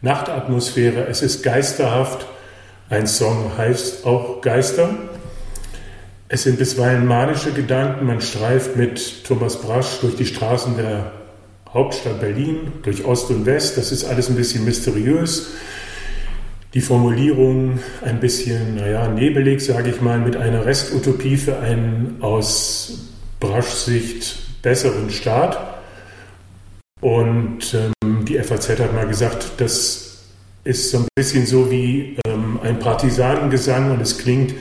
[0.00, 2.26] Nachtatmosphäre, es ist geisterhaft.
[2.92, 4.90] Ein Song heißt auch Geister.
[6.28, 11.10] Es sind bisweilen manische Gedanken, man streift mit Thomas Brasch durch die Straßen der
[11.72, 15.52] Hauptstadt Berlin, durch Ost und West, das ist alles ein bisschen mysteriös.
[16.74, 23.08] Die Formulierung ein bisschen, naja, nebelig, sage ich mal, mit einer Restutopie für einen aus
[23.40, 25.80] Braschs Sicht besseren Staat.
[27.00, 30.11] Und ähm, die FAZ hat mal gesagt, das
[30.64, 34.54] ist so ein bisschen so wie ähm, ein Partisanengesang und es klingt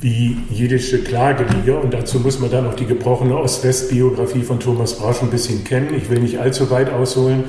[0.00, 1.80] wie jiddische Klagelieder.
[1.80, 5.94] Und dazu muss man dann auch die gebrochene Ost-West-Biografie von Thomas Brasch ein bisschen kennen.
[5.94, 7.44] Ich will nicht allzu weit ausholen,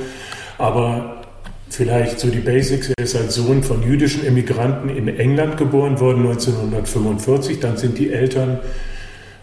[0.58, 1.22] aber
[1.70, 2.92] vielleicht so die Basics.
[2.98, 7.60] Er ist als Sohn von jüdischen Immigranten in England geboren worden, 1945.
[7.60, 8.60] Dann sind die Eltern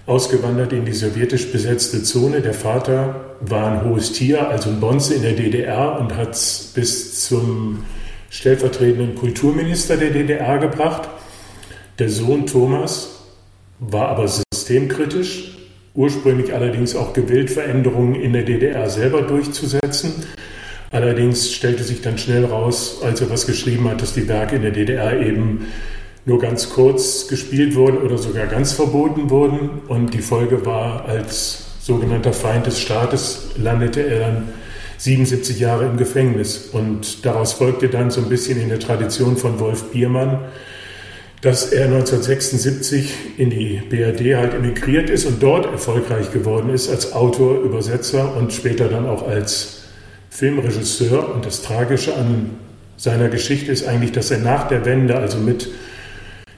[0.07, 2.41] ausgewandert in die sowjetisch besetzte Zone.
[2.41, 6.31] Der Vater war ein hohes Tier, also ein Bonze in der DDR und hat
[6.75, 7.85] bis zum
[8.33, 11.09] stellvertretenden Kulturminister der DDR gebracht.
[11.99, 13.21] Der Sohn Thomas
[13.79, 15.59] war aber systemkritisch,
[15.95, 20.15] ursprünglich allerdings auch gewillt, Veränderungen in der DDR selber durchzusetzen.
[20.91, 24.63] Allerdings stellte sich dann schnell raus, als er was geschrieben hat, dass die Werke in
[24.63, 25.67] der DDR eben
[26.25, 29.83] nur ganz kurz gespielt wurden oder sogar ganz verboten wurden.
[29.89, 34.49] Und die Folge war, als sogenannter Feind des Staates landete er dann
[35.03, 36.69] 77 Jahre im Gefängnis.
[36.73, 40.45] Und daraus folgte dann so ein bisschen in der Tradition von Wolf Biermann,
[41.41, 47.13] dass er 1976 in die BRD halt emigriert ist und dort erfolgreich geworden ist als
[47.15, 49.83] Autor, Übersetzer und später dann auch als
[50.31, 51.35] Filmregisseur.
[51.35, 52.51] Und das Tragische an
[52.97, 55.69] seiner Geschichte ist eigentlich, dass er nach der Wende, also mit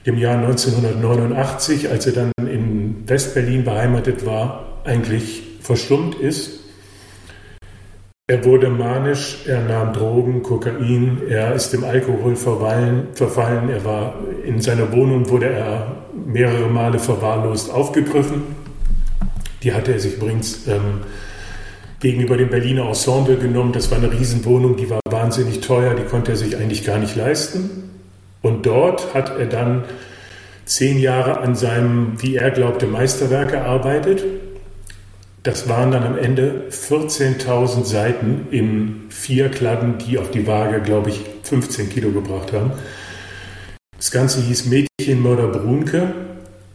[0.03, 6.64] im Jahr 1989, als er dann in Westberlin beheimatet war, eigentlich verstummt ist.
[8.27, 14.59] Er wurde manisch, er nahm Drogen, Kokain, er ist dem Alkohol verfallen, er war in
[14.59, 18.41] seiner Wohnung wurde er mehrere Male verwahrlost aufgegriffen.
[19.61, 21.01] Die hatte er sich übrigens ähm,
[21.99, 23.73] gegenüber dem Berliner Ensemble genommen.
[23.73, 27.15] Das war eine Riesenwohnung, die war wahnsinnig teuer, die konnte er sich eigentlich gar nicht
[27.15, 27.91] leisten.
[28.41, 29.83] Und dort hat er dann
[30.65, 34.23] zehn Jahre an seinem, wie er glaubte, Meisterwerk gearbeitet.
[35.45, 41.11] Das waren dann am Ende 14.000 Seiten in vier Kladden, die auf die Waage, glaube
[41.11, 42.71] ich, 15 Kilo gebracht haben.
[43.95, 46.15] Das Ganze hieß Mädchenmörder Brunke,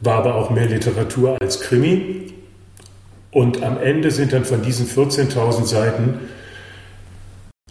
[0.02, 2.32] war aber auch mehr Literatur als Krimi.
[3.32, 6.20] Und am Ende sind dann von diesen 14.000 Seiten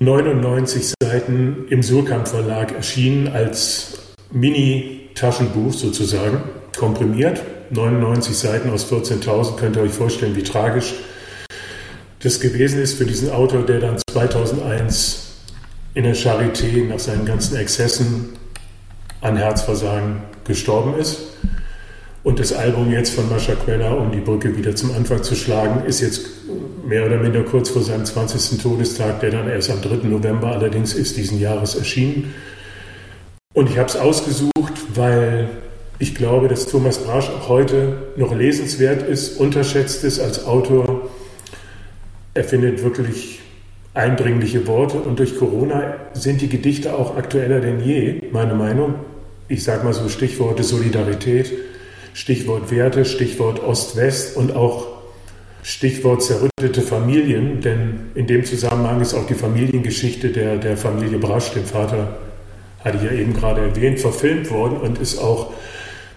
[0.02, 6.44] 99 Seiten im Surkamp Verlag erschienen als Mini-Taschenbuch sozusagen,
[6.78, 7.42] komprimiert.
[7.72, 10.94] 99 Seiten aus 14.000, könnt ihr euch vorstellen, wie tragisch
[12.22, 15.28] das gewesen ist für diesen Autor, der dann 2001
[15.94, 18.38] in der Charité nach seinen ganzen Exzessen
[19.22, 21.20] an Herzversagen gestorben ist.
[22.24, 25.86] Und das Album jetzt von Mascha Quella, um die Brücke wieder zum Anfang zu schlagen,
[25.86, 26.26] ist jetzt
[26.86, 28.62] mehr oder minder kurz vor seinem 20.
[28.62, 30.08] Todestag, der dann erst am 3.
[30.08, 32.34] November allerdings ist diesen Jahres erschienen.
[33.54, 35.50] Und ich habe es ausgesucht, weil
[36.00, 41.10] ich glaube, dass Thomas Brasch auch heute noch lesenswert ist, unterschätzt ist als Autor.
[42.34, 43.42] Er findet wirklich
[43.94, 48.96] eindringliche Worte und durch Corona sind die Gedichte auch aktueller denn je, meine Meinung.
[49.50, 51.52] Ich sage mal so Stichworte Solidarität,
[52.14, 54.88] Stichwort Werte, Stichwort Ost-West und auch
[55.64, 61.52] Stichwort zerrüttete Familien, denn in dem Zusammenhang ist auch die Familiengeschichte der, der Familie Brasch,
[61.52, 62.20] dem Vater,
[62.86, 65.52] hatte ich ja eben gerade erwähnt, verfilmt worden und ist auch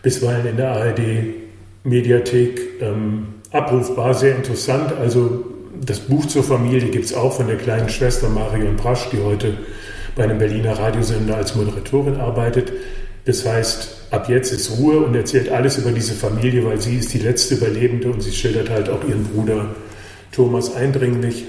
[0.03, 4.93] bisweilen in der ARD-Mediathek ähm, abrufbar, sehr interessant.
[4.93, 5.45] Also
[5.85, 9.55] das Buch zur Familie gibt es auch von der kleinen Schwester Marion Brasch, die heute
[10.15, 12.73] bei einem Berliner Radiosender als Moderatorin arbeitet.
[13.25, 17.15] Das heißt, ab jetzt ist Ruhe und erzählt alles über diese Familie, weil sie ist
[17.15, 19.75] die letzte Überlebende und sie schildert halt auch ihren Bruder
[20.33, 21.45] Thomas eindringlich.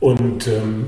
[0.00, 0.86] Und ähm,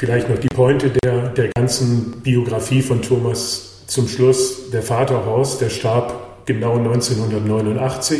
[0.00, 4.70] vielleicht noch die Pointe der, der ganzen Biografie von Thomas zum Schluss.
[4.72, 8.18] Der Vater Horst, der starb genau 1989,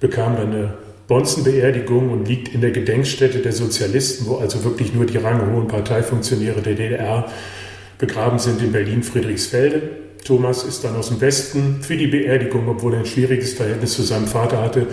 [0.00, 0.74] bekam dann eine
[1.06, 6.62] Bonzenbeerdigung und liegt in der Gedenkstätte der Sozialisten, wo also wirklich nur die ranghohen Parteifunktionäre
[6.62, 7.30] der DDR
[7.98, 9.82] begraben sind in Berlin-Friedrichsfelde.
[10.24, 14.02] Thomas ist dann aus dem Westen für die Beerdigung, obwohl er ein schwieriges Verhältnis zu
[14.02, 14.86] seinem Vater hatte,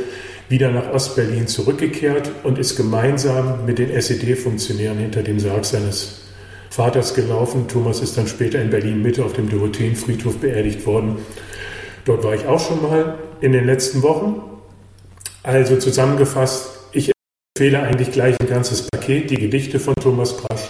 [0.50, 6.29] wieder nach Ostberlin zurückgekehrt und ist gemeinsam mit den SED-Funktionären hinter dem Sarg seines
[6.70, 7.68] Vaters gelaufen.
[7.68, 11.18] Thomas ist dann später in Berlin-Mitte auf dem Dorotheenfriedhof beerdigt worden.
[12.06, 14.42] Dort war ich auch schon mal in den letzten Wochen.
[15.44, 17.12] Also zusammengefasst, ich
[17.56, 20.70] empfehle eigentlich gleich ein ganzes Paket, die Gedichte von Thomas Brasch,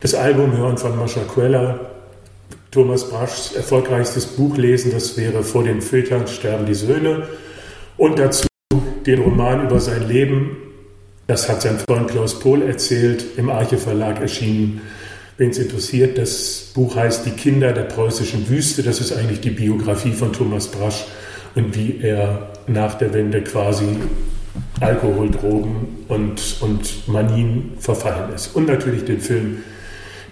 [0.00, 1.80] das Album hören von Mascha Quella,
[2.70, 7.28] Thomas Braschs erfolgreichstes Buch lesen, das wäre Vor den Filtern sterben die Söhne
[7.96, 8.46] und dazu
[9.06, 10.56] den Roman über sein Leben,
[11.26, 14.82] das hat sein Freund Klaus Pohl erzählt, im Arche Verlag erschienen.
[15.36, 18.82] Wen es interessiert, das Buch heißt Die Kinder der preußischen Wüste.
[18.82, 21.04] Das ist eigentlich die Biografie von Thomas Brasch
[21.54, 23.86] und wie er nach der Wende quasi
[24.80, 28.54] Alkohol, Drogen und, und Manien verfallen ist.
[28.54, 29.58] Und natürlich den Film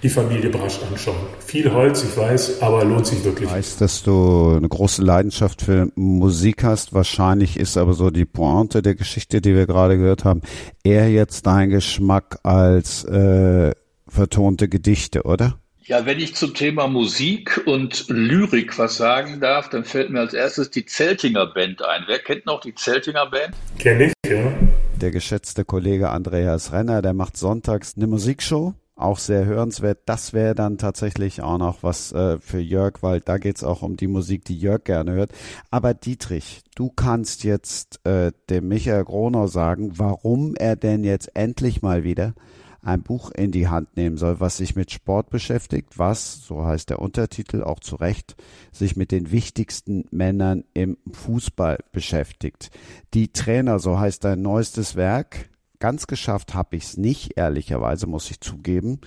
[0.03, 1.17] die Familie Brasch anschauen.
[1.45, 3.49] Viel Holz, ich weiß, aber lohnt sich wirklich.
[3.49, 6.93] Ich weiß, dass du eine große Leidenschaft für Musik hast.
[6.93, 10.43] Wahrscheinlich ist aber so die Pointe der Geschichte, die wir gerade gehört haben,
[10.83, 13.73] eher jetzt dein Geschmack als äh,
[14.13, 15.59] vertonte Gedichte, oder?
[15.85, 20.33] Ja, wenn ich zum Thema Musik und Lyrik was sagen darf, dann fällt mir als
[20.33, 22.05] erstes die Zeltinger Band ein.
[22.07, 23.55] Wer kennt noch die Zeltinger Band?
[23.81, 24.53] Kenn ich, ja.
[25.01, 28.75] Der geschätzte Kollege Andreas Renner, der macht sonntags eine Musikshow.
[28.95, 30.01] Auch sehr hörenswert.
[30.07, 33.97] Das wäre dann tatsächlich auch noch was äh, für Jörg, weil da geht's auch um
[33.97, 35.33] die Musik, die Jörg gerne hört.
[35.73, 41.83] Aber Dietrich, du kannst jetzt äh, dem Michael Gronau sagen, warum er denn jetzt endlich
[41.83, 42.35] mal wieder
[42.83, 46.91] ein Buch in die Hand nehmen soll, was sich mit Sport beschäftigt, was, so heißt
[46.91, 48.37] der Untertitel auch zu Recht,
[48.73, 52.71] sich mit den wichtigsten Männern im Fußball beschäftigt.
[53.15, 55.49] Die Trainer, so heißt dein neuestes Werk.
[55.79, 59.01] Ganz geschafft habe ich es nicht, ehrlicherweise muss ich zugeben.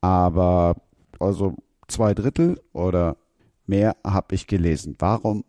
[0.00, 0.76] Aber
[1.18, 1.56] also
[1.88, 3.16] zwei Drittel oder
[3.66, 4.94] mehr habe ich gelesen.
[4.98, 5.44] Warum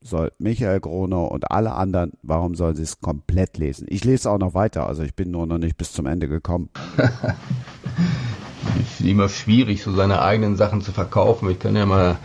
[0.00, 3.86] soll Michael Groner und alle anderen, warum sollen sie es komplett lesen?
[3.90, 6.70] Ich lese auch noch weiter, also ich bin nur noch nicht bis zum Ende gekommen.
[6.96, 11.50] es ist immer schwierig, so seine eigenen Sachen zu verkaufen.
[11.50, 12.18] Ich kann ja mal,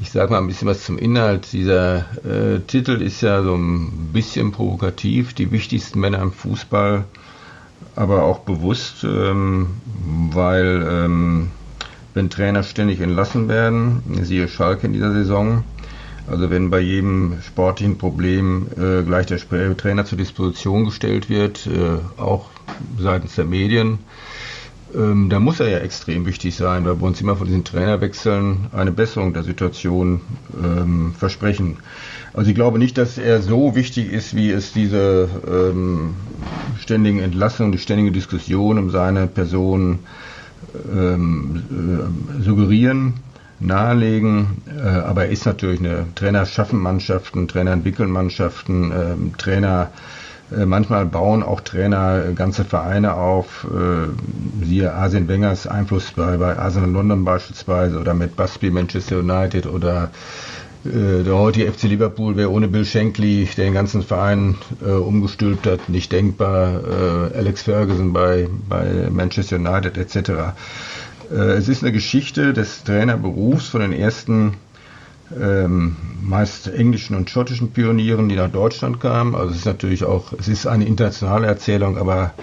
[0.00, 1.52] ich sage mal ein bisschen was zum Inhalt.
[1.52, 7.04] Dieser äh, Titel ist ja so ein bisschen provokativ, die wichtigsten Männer im Fußball,
[7.96, 9.68] aber auch bewusst, ähm,
[10.30, 11.50] weil ähm,
[12.14, 15.64] wenn Trainer ständig entlassen werden, siehe Schalke in dieser Saison,
[16.26, 19.38] also wenn bei jedem sportlichen Problem äh, gleich der
[19.76, 22.50] Trainer zur Disposition gestellt wird, äh, auch
[22.98, 23.98] seitens der Medien,
[24.94, 28.66] ähm, da muss er ja extrem wichtig sein, weil wir uns immer von diesen Trainerwechseln
[28.72, 30.20] eine Besserung der Situation
[30.62, 31.78] ähm, versprechen.
[32.32, 36.14] Also ich glaube nicht, dass er so wichtig ist, wie es diese ähm,
[36.78, 40.00] ständigen Entlassungen, die ständige Diskussion um seine Person
[40.92, 41.62] ähm,
[42.38, 43.14] äh, suggerieren
[43.60, 49.90] nahelegen, äh, aber er ist natürlich eine Trainer schaffen Mannschaften, Trainer entwickeln Mannschaften, äh, Trainer
[50.56, 56.36] Äh, manchmal bauen auch Trainer äh, ganze Vereine auf, äh, siehe Arsene Wengers Einfluss bei,
[56.36, 60.10] bei Arsenal London beispielsweise oder mit Busby Manchester United oder
[60.84, 65.66] äh, der heutige FC Liverpool wäre ohne Bill Shankly, der den ganzen Verein äh, umgestülpt
[65.66, 66.80] hat, nicht denkbar.
[67.32, 70.54] Äh, Alex Ferguson bei, bei Manchester United etc.
[71.30, 74.54] Äh, es ist eine Geschichte des Trainerberufs von den ersten
[75.38, 79.34] ähm, meist englischen und schottischen Pionieren, die nach Deutschland kamen.
[79.34, 82.34] Also es ist natürlich auch, es ist eine internationale Erzählung, aber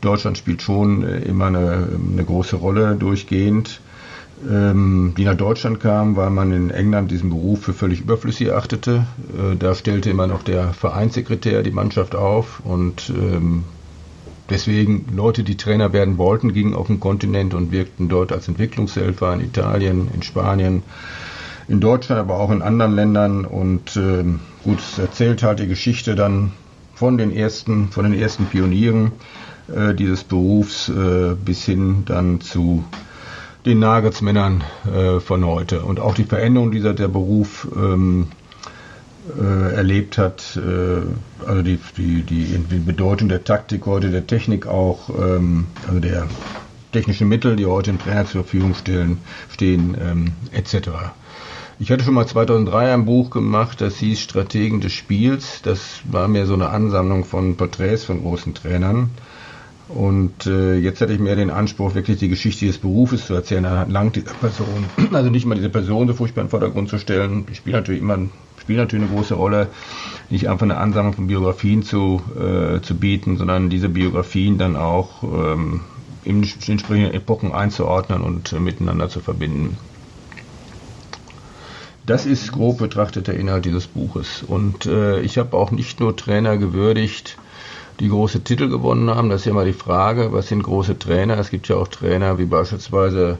[0.00, 3.80] Deutschland spielt schon äh, immer eine, eine große Rolle durchgehend.
[4.50, 9.06] Ähm, die nach Deutschland kamen, weil man in England diesen Beruf für völlig überflüssig erachtete.
[9.38, 13.64] Äh, da stellte immer noch der Vereinssekretär die Mannschaft auf und ähm,
[14.50, 19.34] deswegen Leute, die Trainer werden wollten, gingen auf den Kontinent und wirkten dort als Entwicklungshelfer
[19.34, 20.82] in Italien, in Spanien,
[21.68, 23.44] in Deutschland, aber auch in anderen Ländern.
[23.44, 24.24] Und äh,
[24.62, 26.52] gut, es erzählt halt die Geschichte dann
[26.94, 29.12] von den ersten, von den ersten Pionieren
[29.74, 32.84] äh, dieses Berufs äh, bis hin dann zu
[33.64, 35.82] den Nagelsmännern äh, von heute.
[35.82, 38.28] Und auch die Veränderung, die der Beruf ähm,
[39.40, 44.66] äh, erlebt hat, äh, also die, die, die, die, Bedeutung der Taktik heute, der Technik
[44.66, 46.26] auch, ähm, also der
[46.92, 49.18] technischen Mittel, die heute im Trainer zur Verfügung stellen,
[49.50, 50.90] stehen, ähm, etc.
[51.78, 55.60] Ich hatte schon mal 2003 ein Buch gemacht, das hieß Strategen des Spiels.
[55.62, 59.10] Das war mir so eine Ansammlung von Porträts von großen Trainern.
[59.88, 63.64] Und äh, jetzt hatte ich mehr den Anspruch, wirklich die Geschichte des Berufes zu erzählen,
[63.64, 64.84] anhand dieser Person.
[65.12, 67.44] Also nicht mal diese Person so furchtbar in den Vordergrund zu stellen.
[67.50, 68.18] Ich spiele natürlich immer
[68.64, 69.68] spielt natürlich eine große Rolle,
[70.30, 75.22] nicht einfach eine Ansammlung von Biografien zu, äh, zu bieten, sondern diese Biografien dann auch
[75.22, 75.82] ähm,
[76.24, 79.76] in entsprechenden Epochen einzuordnen und äh, miteinander zu verbinden.
[82.06, 84.42] Das ist grob betrachtet der Inhalt dieses Buches.
[84.42, 87.36] Und äh, ich habe auch nicht nur Trainer gewürdigt,
[88.00, 89.28] die große Titel gewonnen haben.
[89.28, 91.38] Das ist ja immer die Frage, was sind große Trainer?
[91.38, 93.38] Es gibt ja auch Trainer wie beispielsweise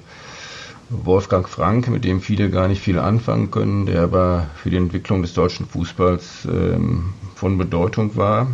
[0.90, 5.22] Wolfgang Frank, mit dem viele gar nicht viel anfangen können, der aber für die Entwicklung
[5.22, 8.48] des deutschen Fußballs ähm, von Bedeutung war.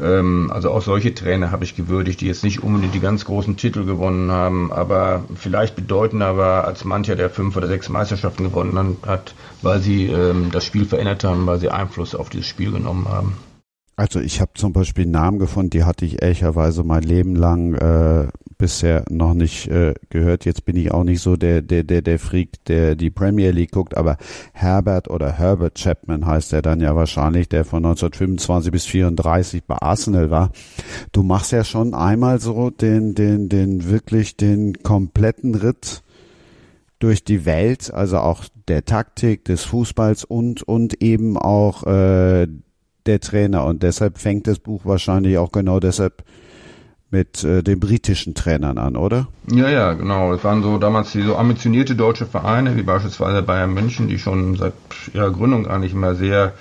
[0.00, 3.56] Ähm, also auch solche Trainer habe ich gewürdigt, die jetzt nicht unbedingt die ganz großen
[3.56, 8.98] Titel gewonnen haben, aber vielleicht bedeutender war als mancher, der fünf oder sechs Meisterschaften gewonnen
[9.06, 13.08] hat, weil sie ähm, das Spiel verändert haben, weil sie Einfluss auf dieses Spiel genommen
[13.08, 13.36] haben.
[13.94, 18.28] Also ich habe zum Beispiel Namen gefunden, die hatte ich ehrlicherweise mein Leben lang äh,
[18.56, 20.46] bisher noch nicht äh, gehört.
[20.46, 23.72] Jetzt bin ich auch nicht so der, der, der, der Freak, der die Premier League
[23.72, 24.16] guckt, aber
[24.52, 29.76] Herbert oder Herbert Chapman heißt er dann ja wahrscheinlich, der von 1925 bis 34 bei
[29.76, 30.52] Arsenal war.
[31.12, 36.02] Du machst ja schon einmal so den, den, den wirklich den kompletten Ritt
[36.98, 42.46] durch die Welt, also auch der Taktik des Fußballs und und eben auch äh,
[43.06, 46.24] der Trainer und deshalb fängt das Buch wahrscheinlich auch genau deshalb
[47.12, 49.28] mit äh, den britischen Trainern an, oder?
[49.52, 50.32] Ja, ja, genau.
[50.32, 54.56] Es waren so damals die so ambitionierte deutsche Vereine, wie beispielsweise Bayern München, die schon
[54.56, 54.72] seit
[55.12, 56.54] ihrer Gründung eigentlich immer sehr,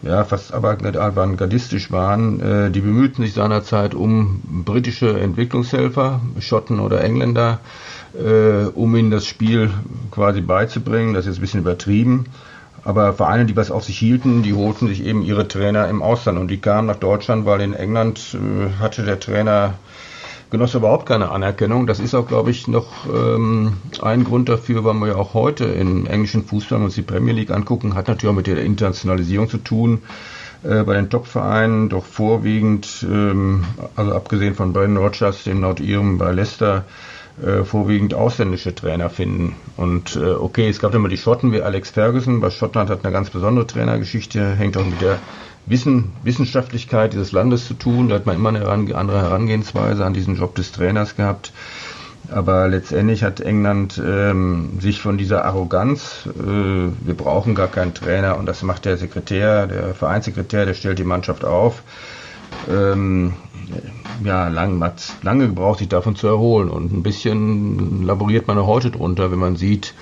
[0.00, 2.40] ja, fast avantgardistisch waren.
[2.40, 7.60] Äh, die bemühten sich seinerzeit um britische Entwicklungshelfer, Schotten oder Engländer,
[8.14, 9.70] äh, um ihnen das Spiel
[10.10, 11.12] quasi beizubringen.
[11.12, 12.24] Das ist jetzt ein bisschen übertrieben.
[12.86, 16.38] Aber Vereine, die was auf sich hielten, die holten sich eben ihre Trainer im Ausland
[16.38, 19.74] und die kamen nach Deutschland, weil in England äh, hatte der Trainer
[20.50, 21.88] genoss überhaupt keine Anerkennung.
[21.88, 26.06] Das ist auch, glaube ich, noch ähm, ein Grund dafür, warum wir auch heute im
[26.06, 30.02] englischen Fußball uns die Premier League angucken, hat natürlich auch mit der Internationalisierung zu tun.
[30.62, 33.64] Äh, bei den Top-Vereinen doch vorwiegend, ähm,
[33.96, 36.84] also abgesehen von Brendan Rodgers, dem Nordirren bei Leicester,
[37.42, 39.56] äh, vorwiegend ausländische Trainer finden.
[39.76, 42.40] Und äh, okay, es gab immer die Schotten wie Alex Ferguson.
[42.40, 45.18] Bei Schottland hat eine ganz besondere Trainergeschichte, hängt auch mit der
[45.66, 48.08] Wissen, Wissenschaftlichkeit dieses Landes zu tun.
[48.08, 51.52] Da hat man immer eine andere Herangehensweise an diesen Job des Trainers gehabt.
[52.30, 58.36] Aber letztendlich hat England ähm, sich von dieser Arroganz, äh, wir brauchen gar keinen Trainer
[58.36, 61.82] und das macht der Sekretär, der Vereinssekretär, der stellt die Mannschaft auf,
[62.68, 63.34] ähm,
[64.24, 66.68] ja, lang, hat lange gebraucht, sich davon zu erholen.
[66.68, 69.94] Und ein bisschen laboriert man heute drunter, wenn man sieht,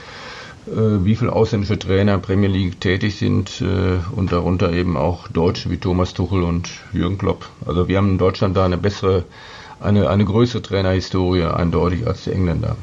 [0.67, 5.29] äh, wie viele ausländische Trainer in Premier League tätig sind äh, und darunter eben auch
[5.29, 7.49] Deutsche wie Thomas Tuchel und Jürgen Klopp.
[7.67, 9.25] Also wir haben in Deutschland da eine bessere,
[9.81, 12.77] eine, eine größere Trainerhistorie eindeutig als die Engländer.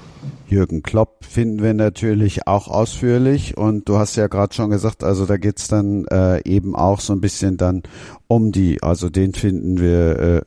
[0.47, 5.25] Jürgen Klopp finden wir natürlich auch ausführlich und du hast ja gerade schon gesagt, also
[5.25, 7.83] da geht's dann äh, eben auch so ein bisschen dann
[8.27, 10.41] um die, also den finden wir, äh,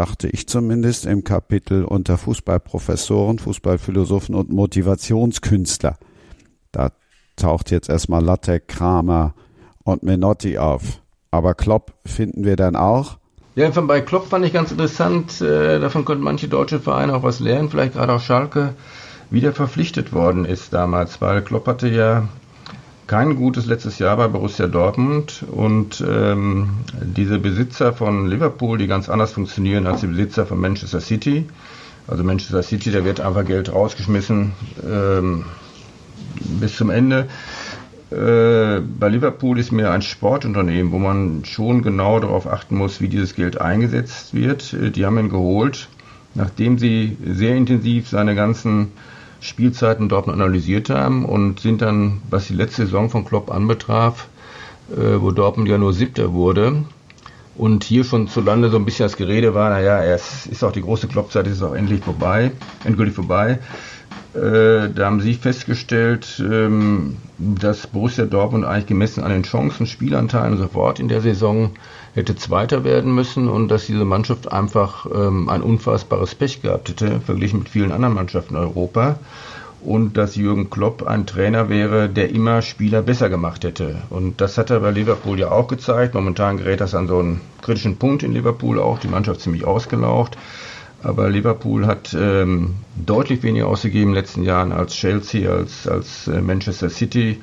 [0.00, 5.98] dachte ich zumindest, im Kapitel unter Fußballprofessoren, Fußballphilosophen und Motivationskünstler.
[6.72, 6.92] Da
[7.36, 9.34] taucht jetzt erstmal Latte, Kramer
[9.84, 11.02] und Menotti auf.
[11.30, 13.18] aber Klopp finden wir dann auch.
[13.56, 17.38] Ja, bei Klopp fand ich ganz interessant, äh, davon konnten manche deutsche Vereine auch was
[17.38, 18.76] lernen, vielleicht gerade auch Schalke,
[19.28, 22.26] wieder verpflichtet worden ist damals, weil Klopp hatte ja
[23.10, 26.68] kein gutes letztes Jahr bei Borussia Dortmund und ähm,
[27.02, 31.48] diese Besitzer von Liverpool, die ganz anders funktionieren als die Besitzer von Manchester City.
[32.06, 34.52] Also Manchester City, da wird einfach Geld rausgeschmissen
[34.88, 35.44] ähm,
[36.60, 37.26] bis zum Ende.
[38.12, 43.08] Äh, bei Liverpool ist mir ein Sportunternehmen, wo man schon genau darauf achten muss, wie
[43.08, 44.72] dieses Geld eingesetzt wird.
[44.72, 45.88] Äh, die haben ihn geholt,
[46.36, 48.92] nachdem sie sehr intensiv seine ganzen
[49.40, 54.28] Spielzeiten Dortmund analysiert haben und sind dann, was die letzte Saison von Klopp anbetraf,
[54.90, 56.84] äh, wo Dortmund ja nur Siebter wurde
[57.56, 60.72] und hier schon zu Lande so ein bisschen das Gerede war, naja, es ist auch
[60.72, 62.52] die große Kloppzeit, ist auch endlich vorbei,
[62.84, 63.58] endgültig vorbei.
[64.34, 70.56] Äh, da haben sie festgestellt, ähm, dass Borussia Dortmund eigentlich gemessen an den Chancen, Spielanteilen
[70.56, 71.72] sofort in der Saison
[72.14, 77.20] hätte Zweiter werden müssen und dass diese Mannschaft einfach ähm, ein unfassbares Pech gehabt hätte,
[77.20, 79.18] verglichen mit vielen anderen Mannschaften in Europa.
[79.82, 84.02] Und dass Jürgen Klopp ein Trainer wäre, der immer Spieler besser gemacht hätte.
[84.10, 86.14] Und das hat er bei Liverpool ja auch gezeigt.
[86.14, 90.36] Momentan gerät das an so einen kritischen Punkt in Liverpool auch, die Mannschaft ziemlich ausgelaucht.
[91.02, 96.28] Aber Liverpool hat ähm, deutlich weniger ausgegeben in den letzten Jahren als Chelsea, als, als
[96.28, 97.40] äh, Manchester City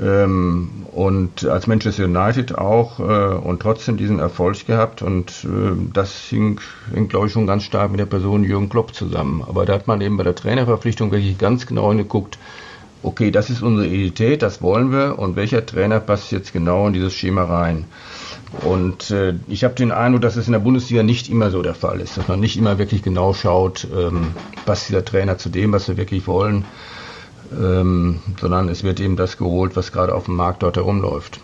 [0.00, 6.14] ähm, und als Manchester United auch äh, und trotzdem diesen Erfolg gehabt und äh, das
[6.28, 6.60] hing,
[6.94, 9.44] hing glaube ich schon ganz stark mit der Person Jürgen Klopp zusammen.
[9.46, 12.38] Aber da hat man eben bei der Trainerverpflichtung wirklich ganz genau hingeguckt,
[13.02, 16.92] okay, das ist unsere Identität, das wollen wir und welcher Trainer passt jetzt genau in
[16.92, 17.84] dieses Schema rein.
[18.64, 21.74] Und äh, ich habe den Eindruck, dass es in der Bundesliga nicht immer so der
[21.74, 24.28] Fall ist, dass man nicht immer wirklich genau schaut, ähm,
[24.64, 26.64] passt dieser Trainer zu dem, was wir wirklich wollen
[27.52, 31.40] ähm, sondern es wird eben das geholt, was gerade auf dem Markt dort herumläuft.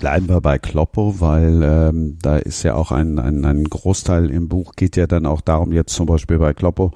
[0.00, 4.48] Bleiben wir bei Kloppo, weil ähm, da ist ja auch ein, ein, ein Großteil im
[4.48, 6.92] Buch geht ja dann auch darum, jetzt zum Beispiel bei Kloppo,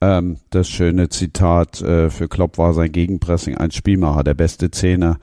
[0.00, 5.18] ähm, das schöne Zitat, äh, für Klopp war sein Gegenpressing ein Spielmacher, der beste Zehner,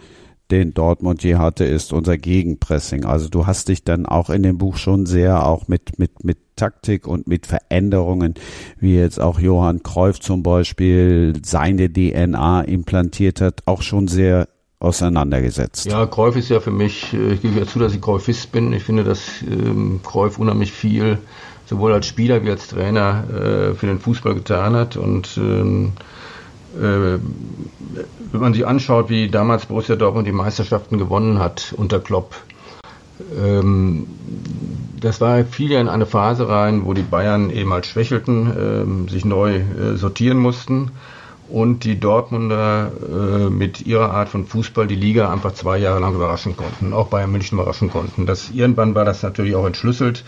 [0.53, 3.05] den Dortmund je hatte, ist unser Gegenpressing.
[3.05, 6.37] Also du hast dich dann auch in dem Buch schon sehr auch mit, mit, mit
[6.55, 8.35] Taktik und mit Veränderungen,
[8.79, 14.47] wie jetzt auch Johann Cruyff zum Beispiel seine DNA implantiert hat, auch schon sehr
[14.79, 15.85] auseinandergesetzt.
[15.85, 18.73] Ja, Cruyff ist ja für mich, äh, ich gebe ja zu, dass ich Cruyffist bin.
[18.73, 21.17] Ich finde, dass ähm, Cruyff unheimlich viel
[21.65, 26.12] sowohl als Spieler wie als Trainer äh, für den Fußball getan hat und ähm, äh,
[26.73, 32.35] wenn man sich anschaut, wie damals Borussia Dortmund die Meisterschaften gewonnen hat unter Klopp,
[33.37, 34.07] ähm,
[34.99, 39.25] das war viel in eine Phase rein, wo die Bayern eben halt schwächelten, ähm, sich
[39.25, 40.91] neu äh, sortieren mussten
[41.49, 46.15] und die Dortmunder äh, mit ihrer Art von Fußball die Liga einfach zwei Jahre lang
[46.15, 48.25] überraschen konnten, auch Bayern München überraschen konnten.
[48.25, 50.23] Das, irgendwann war das natürlich auch entschlüsselt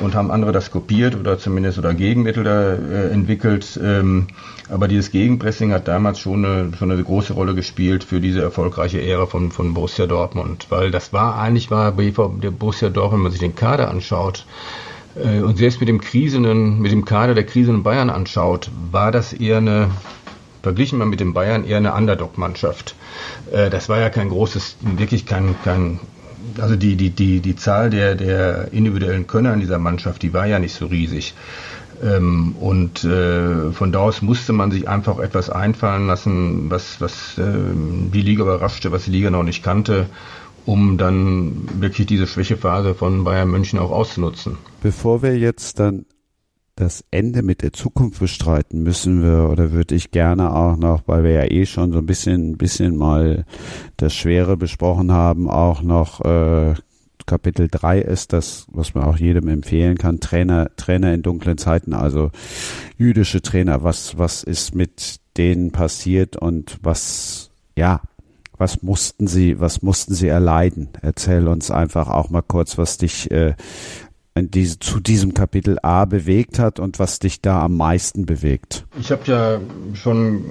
[0.00, 3.78] und haben andere das kopiert oder zumindest oder Gegenmittel da äh, entwickelt.
[3.82, 4.28] Ähm,
[4.68, 9.00] aber dieses Gegenpressing hat damals schon eine, schon eine große Rolle gespielt für diese erfolgreiche
[9.00, 13.32] Ära von, von Borussia Dortmund, weil das war eigentlich war der Borussia Dortmund, wenn man
[13.32, 14.44] sich den Kader anschaut,
[15.16, 19.32] äh, und selbst mit dem krisenden, mit dem Kader der krisenden Bayern anschaut, war das
[19.32, 19.90] eher eine
[20.62, 22.94] verglichen mal mit den Bayern eher eine Underdog-Mannschaft.
[23.52, 26.00] Äh, das war ja kein großes, wirklich kein, kein
[26.60, 30.46] also die, die, die, die Zahl der, der individuellen Könner in dieser Mannschaft, die war
[30.46, 31.34] ja nicht so riesig.
[32.02, 37.38] Ähm, und äh, von da aus musste man sich einfach etwas einfallen lassen, was, was
[37.38, 40.06] äh, die Liga überraschte, was die Liga noch nicht kannte,
[40.64, 44.58] um dann wirklich diese Schwächephase von Bayern München auch auszunutzen.
[44.82, 46.04] Bevor wir jetzt dann
[46.78, 51.24] das Ende mit der Zukunft bestreiten, müssen wir oder würde ich gerne auch noch, weil
[51.24, 53.44] wir ja eh schon so ein bisschen, ein bisschen mal
[53.96, 56.74] das Schwere besprochen haben, auch noch äh,
[57.26, 61.94] Kapitel 3 ist das, was man auch jedem empfehlen kann, Trainer, Trainer in dunklen Zeiten,
[61.94, 62.30] also
[62.96, 68.00] jüdische Trainer, was, was ist mit denen passiert und was, ja,
[68.56, 70.88] was mussten sie, was mussten sie erleiden?
[71.02, 73.54] Erzähl uns einfach auch mal kurz, was dich äh,
[74.42, 78.86] diese, zu diesem Kapitel A bewegt hat und was dich da am meisten bewegt?
[78.98, 79.60] Ich habe ja
[79.94, 80.44] schon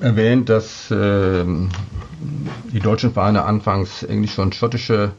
[0.00, 1.44] erwähnt, dass äh,
[2.72, 5.12] die deutschen Vereine anfangs eigentlich schon schottische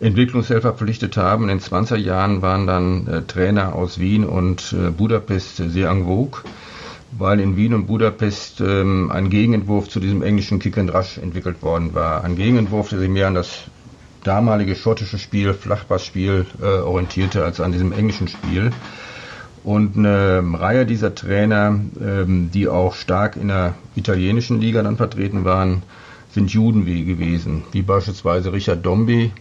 [0.00, 1.44] Entwicklungshelfer verpflichtet haben.
[1.44, 6.04] In den 20er Jahren waren dann äh, Trainer aus Wien und äh, Budapest sehr en
[6.04, 6.42] vogue,
[7.12, 11.62] weil in Wien und Budapest ähm, ein Gegenentwurf zu diesem englischen Kick and Rush entwickelt
[11.62, 12.22] worden war.
[12.22, 13.64] Ein Gegenentwurf, der sich mehr an das
[14.28, 18.70] damalige schottische Spiel, Flachpassspiel, äh, orientierte als an diesem englischen Spiel.
[19.64, 25.44] Und eine Reihe dieser Trainer, ähm, die auch stark in der italienischen Liga dann vertreten
[25.44, 25.82] waren,
[26.30, 29.32] sind Juden gewesen, wie beispielsweise Richard Dombi,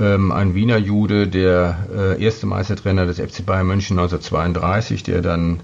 [0.00, 5.60] ähm, ein Wiener Jude, der äh, erste Meistertrainer des FC Bayern München 1932, der dann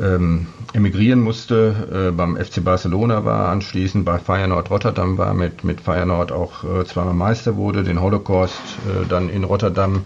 [0.00, 5.80] ähm, emigrieren musste, äh, beim FC Barcelona war, anschließend bei Feyenoord Rotterdam war, mit, mit
[5.80, 10.02] Feyenoord auch äh, zweimal Meister wurde, den Holocaust äh, dann in Rotterdam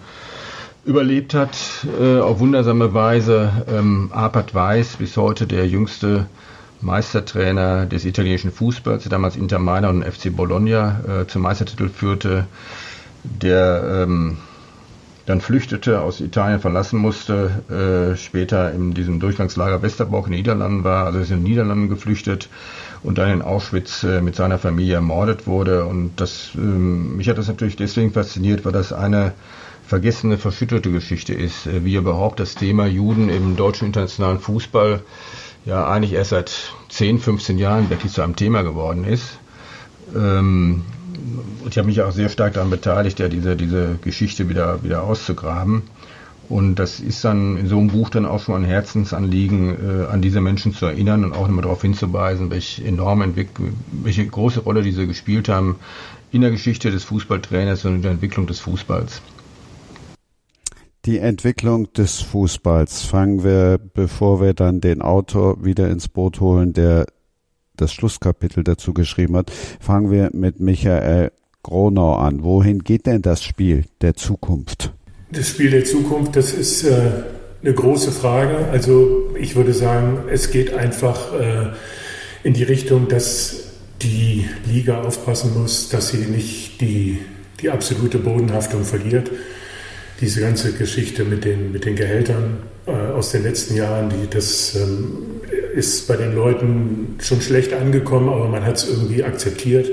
[0.85, 1.57] überlebt hat,
[2.01, 3.53] äh, auf wundersame Weise.
[3.69, 6.27] Ähm, Arpad Weiß, bis heute der jüngste
[6.81, 12.47] Meistertrainer des italienischen Fußballs, der damals Inter Mailand und FC Bologna äh, zum Meistertitel führte,
[13.23, 14.39] der ähm,
[15.27, 20.85] dann flüchtete, aus Italien verlassen musste, äh, später in diesem Durchgangslager Westerbork in den Niederlanden
[20.85, 22.49] war, also ist in den Niederlanden geflüchtet
[23.03, 25.85] und dann in Auschwitz äh, mit seiner Familie ermordet wurde.
[25.85, 29.33] Und das, ähm, mich hat das natürlich deswegen fasziniert, weil das eine
[29.87, 35.03] vergessene, verschüttete Geschichte ist, äh, wie überhaupt das Thema Juden im deutschen internationalen Fußball
[35.65, 39.39] ja eigentlich erst seit 10, 15 Jahren wirklich zu einem Thema geworden ist.
[40.15, 40.83] Ähm,
[41.69, 45.83] ich habe mich auch sehr stark daran beteiligt, ja diese, diese Geschichte wieder, wieder auszugraben.
[46.49, 50.21] Und das ist dann in so einem Buch dann auch schon ein Herzensanliegen, äh, an
[50.21, 54.83] diese Menschen zu erinnern und auch nochmal darauf hinzuweisen, welche enorme Entwicklung, welche große Rolle
[54.83, 55.77] diese gespielt haben
[56.33, 59.23] in der Geschichte des Fußballtrainers und in der Entwicklung des Fußballs.
[61.07, 66.73] Die Entwicklung des Fußballs fangen wir, bevor wir dann den Autor wieder ins Boot holen,
[66.73, 67.07] der
[67.81, 69.51] das Schlusskapitel dazu geschrieben hat,
[69.81, 72.43] fangen wir mit Michael Gronau an.
[72.43, 74.93] Wohin geht denn das Spiel der Zukunft?
[75.33, 77.11] Das Spiel der Zukunft, das ist äh,
[77.63, 78.69] eine große Frage.
[78.73, 81.71] Also ich würde sagen, es geht einfach äh,
[82.43, 83.65] in die Richtung, dass
[84.03, 87.19] die Liga aufpassen muss, dass sie nicht die,
[87.61, 89.31] die absolute Bodenhaftung verliert.
[90.21, 95.41] Diese ganze Geschichte mit den, mit den Gehältern aus den letzten Jahren, die, das ähm,
[95.75, 99.91] ist bei den Leuten schon schlecht angekommen, aber man hat es irgendwie akzeptiert.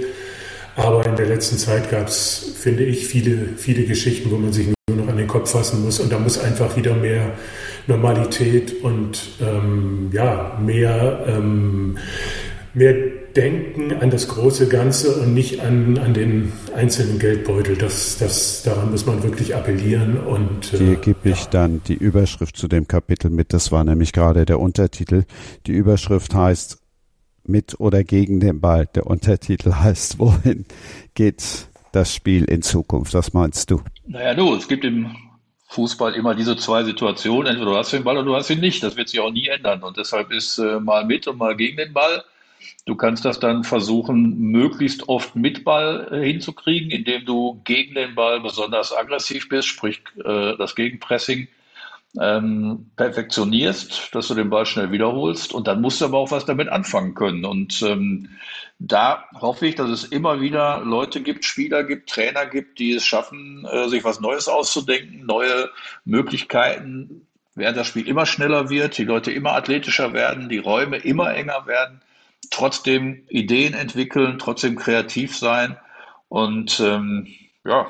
[0.75, 4.67] Aber in der letzten Zeit gab es, finde ich, viele, viele Geschichten, wo man sich
[4.67, 5.99] nur noch an den Kopf fassen muss.
[5.99, 7.31] Und da muss einfach wieder mehr
[7.87, 11.97] Normalität und ähm, ja, mehr, ähm,
[12.77, 12.93] mehr
[13.35, 17.75] Denken an das große Ganze und nicht an, an den einzelnen Geldbeutel.
[17.75, 20.17] Das, das, daran muss man wirklich appellieren.
[20.17, 21.49] Und, äh, Hier gebe ich ja.
[21.51, 23.53] dann die Überschrift zu dem Kapitel mit.
[23.53, 25.25] Das war nämlich gerade der Untertitel.
[25.67, 26.79] Die Überschrift heißt
[27.43, 28.87] mit oder gegen den Ball.
[28.95, 30.65] Der Untertitel heißt, wohin
[31.13, 33.13] geht das Spiel in Zukunft?
[33.13, 33.81] Was meinst du?
[34.07, 35.15] Naja, du, es gibt im
[35.69, 37.47] Fußball immer diese zwei Situationen.
[37.47, 38.81] Entweder du hast den Ball oder du hast ihn nicht.
[38.81, 39.83] Das wird sich auch nie ändern.
[39.83, 42.23] Und deshalb ist äh, mal mit und mal gegen den Ball.
[42.85, 48.15] Du kannst das dann versuchen, möglichst oft mit Ball äh, hinzukriegen, indem du gegen den
[48.15, 51.49] Ball besonders aggressiv bist, sprich äh, das Gegenpressing
[52.19, 56.45] ähm, perfektionierst, dass du den Ball schnell wiederholst und dann musst du aber auch was
[56.45, 57.45] damit anfangen können.
[57.45, 58.29] Und ähm,
[58.79, 63.05] da hoffe ich, dass es immer wieder Leute gibt, Spieler gibt, Trainer gibt, die es
[63.05, 65.69] schaffen, äh, sich was Neues auszudenken, neue
[66.05, 71.35] Möglichkeiten, während das Spiel immer schneller wird, die Leute immer athletischer werden, die Räume immer
[71.35, 72.01] enger werden,
[72.51, 75.77] trotzdem Ideen entwickeln, trotzdem kreativ sein
[76.29, 77.27] und ähm,
[77.65, 77.87] ja,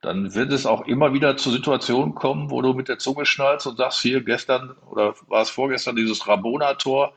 [0.00, 3.66] dann wird es auch immer wieder zu Situationen kommen, wo du mit der Zunge schnallst
[3.66, 7.14] und sagst, hier gestern oder war es vorgestern dieses Rabona-Tor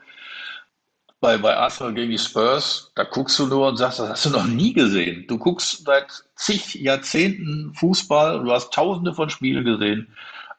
[1.20, 4.30] bei, bei Arsenal gegen die Spurs, da guckst du nur und sagst, das hast du
[4.30, 5.24] noch nie gesehen.
[5.28, 10.08] Du guckst seit zig Jahrzehnten Fußball, du hast tausende von Spielen gesehen,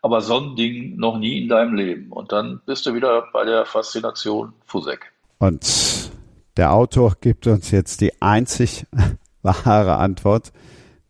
[0.01, 2.11] aber so ein Ding noch nie in deinem Leben.
[2.13, 5.12] Und dann bist du wieder bei der Faszination Fusek.
[5.43, 6.11] Und
[6.57, 8.85] der Autor gibt uns jetzt die einzig
[9.41, 10.51] wahre Antwort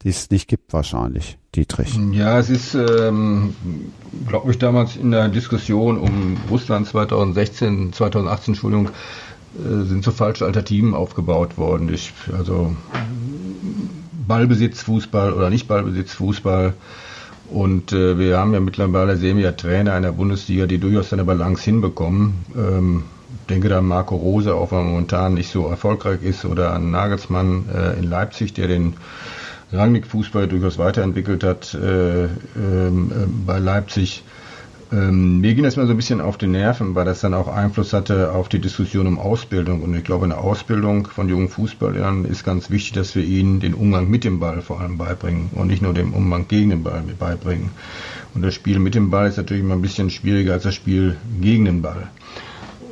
[0.03, 1.97] die es nicht gibt wahrscheinlich, Dietrich.
[2.11, 3.53] Ja, es ist, ähm,
[4.27, 8.89] glaube ich, damals in der Diskussion um Russland 2016, 2018, Entschuldigung,
[9.55, 11.91] äh, sind so falsche Alternativen aufgebaut worden.
[11.93, 12.75] Ich, also
[14.27, 16.73] Ballbesitzfußball oder nicht Ballbesitzfußball.
[17.49, 21.13] Und äh, wir haben ja mittlerweile sehen wir ja Trainer in der Bundesliga, die durchaus
[21.13, 22.45] eine Balance hinbekommen.
[22.57, 23.03] Ähm,
[23.53, 26.89] denke da an Marco Rose, auch wenn er momentan nicht so erfolgreich ist, oder an
[26.89, 28.95] Nagelsmann äh, in Leipzig, der den
[29.71, 34.23] Rangnick-Fußball durchaus weiterentwickelt hat äh, ähm, äh, bei Leipzig.
[34.91, 37.47] Ähm, mir ging das mal so ein bisschen auf die Nerven, weil das dann auch
[37.47, 39.83] Einfluss hatte auf die Diskussion um Ausbildung.
[39.83, 43.59] Und ich glaube, in der Ausbildung von jungen Fußballern ist ganz wichtig, dass wir ihnen
[43.59, 46.83] den Umgang mit dem Ball vor allem beibringen und nicht nur den Umgang gegen den
[46.83, 47.69] Ball beibringen.
[48.33, 51.17] Und das Spiel mit dem Ball ist natürlich immer ein bisschen schwieriger als das Spiel
[51.39, 52.07] gegen den Ball.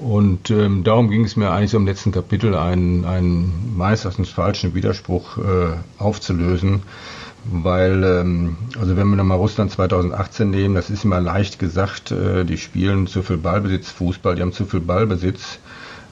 [0.02, 4.74] Und ähm, darum ging es mir eigentlich so im letzten Kapitel, einen, einen meist falschen
[4.74, 5.42] Widerspruch äh,
[6.00, 6.82] aufzulösen.
[7.46, 12.46] Weil, ähm, also wenn wir nochmal Russland 2018 nehmen, das ist immer leicht gesagt, äh,
[12.46, 15.60] die spielen zu viel Ballbesitz Fußball, die haben zu viel Ballbesitz.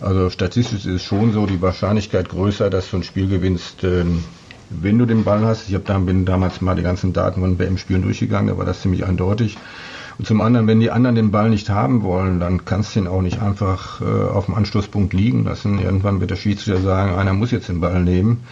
[0.02, 4.06] Also statistisch ist es schon so, die Wahrscheinlichkeit größer, dass du ein Spiel gewinnst, äh,
[4.70, 7.58] wenn du den Ball hast, ich hab da, bin damals mal die ganzen Daten von
[7.58, 9.58] WM-Spielen durchgegangen, da war das ziemlich eindeutig.
[10.20, 13.08] Und zum anderen, wenn die anderen den Ball nicht haben wollen, dann kannst du ihn
[13.08, 15.80] auch nicht einfach äh, auf dem Anstoßpunkt liegen lassen.
[15.80, 18.44] Irgendwann wird der Schiedsrichter sagen, einer muss jetzt den Ball nehmen.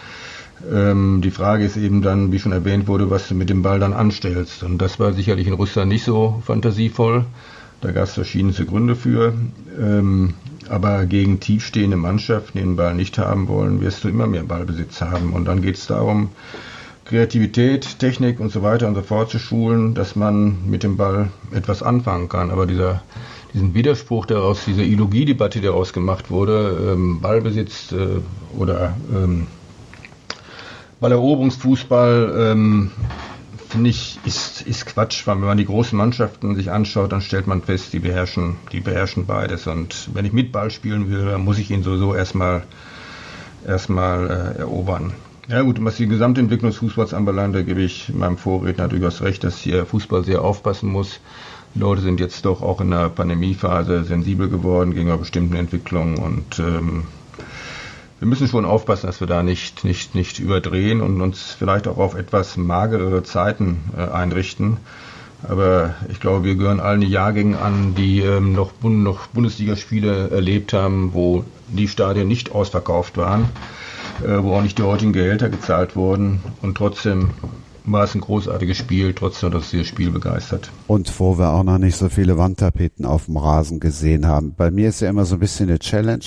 [0.72, 3.78] Ähm, die Frage ist eben dann, wie schon erwähnt wurde, was du mit dem Ball
[3.78, 4.62] dann anstellst.
[4.62, 7.26] Und das war sicherlich in Russland nicht so fantasievoll.
[7.82, 9.34] Da gab es verschiedenste Gründe für.
[9.78, 10.34] Ähm,
[10.70, 15.02] aber gegen tiefstehende Mannschaften, die den Ball nicht haben wollen, wirst du immer mehr Ballbesitz
[15.02, 15.34] haben.
[15.34, 16.30] Und dann geht es darum,
[17.08, 21.30] Kreativität, Technik und so weiter und so fort zu schulen, dass man mit dem Ball
[21.52, 22.50] etwas anfangen kann.
[22.50, 23.02] Aber dieser,
[23.54, 28.20] diesen Widerspruch daraus, diese Ideologiedebatte, die daraus gemacht wurde, ähm, Ballbesitz äh,
[28.58, 29.46] oder ähm,
[31.00, 32.90] Balleroberungsfußball, ähm,
[33.70, 37.46] finde ich, ist, ist Quatsch, weil wenn man die großen Mannschaften sich anschaut, dann stellt
[37.46, 39.66] man fest, die beherrschen, die beherrschen beides.
[39.66, 42.64] Und wenn ich mit Ball spielen will, dann muss ich ihn sowieso erstmal
[43.66, 45.14] erstmal äh, erobern.
[45.48, 49.42] Ja gut, was die Gesamtentwicklung des Fußballs anbelangt, da gebe ich meinem Vorredner durchaus recht,
[49.44, 51.20] dass hier Fußball sehr aufpassen muss.
[51.74, 56.58] Die Leute sind jetzt doch auch in der Pandemiephase sensibel geworden gegenüber bestimmten Entwicklungen und
[56.58, 57.04] ähm,
[58.18, 61.96] wir müssen schon aufpassen, dass wir da nicht, nicht, nicht überdrehen und uns vielleicht auch
[61.96, 64.76] auf etwas magerere Zeiten äh, einrichten.
[65.48, 71.14] Aber ich glaube, wir gehören allen Jahrgängen an, die ähm, noch, noch Bundesligaspiele erlebt haben,
[71.14, 73.48] wo die Stadien nicht ausverkauft waren,
[74.20, 76.40] wo auch nicht die heutigen Gehälter gezahlt wurden.
[76.62, 77.30] Und trotzdem
[77.92, 80.70] war es ein großartiges Spiel, trotzdem hat das dieses Spiel begeistert.
[80.86, 84.54] Und wo wir auch noch nicht so viele Wandtapeten auf dem Rasen gesehen haben.
[84.56, 86.24] Bei mir ist ja immer so ein bisschen eine Challenge.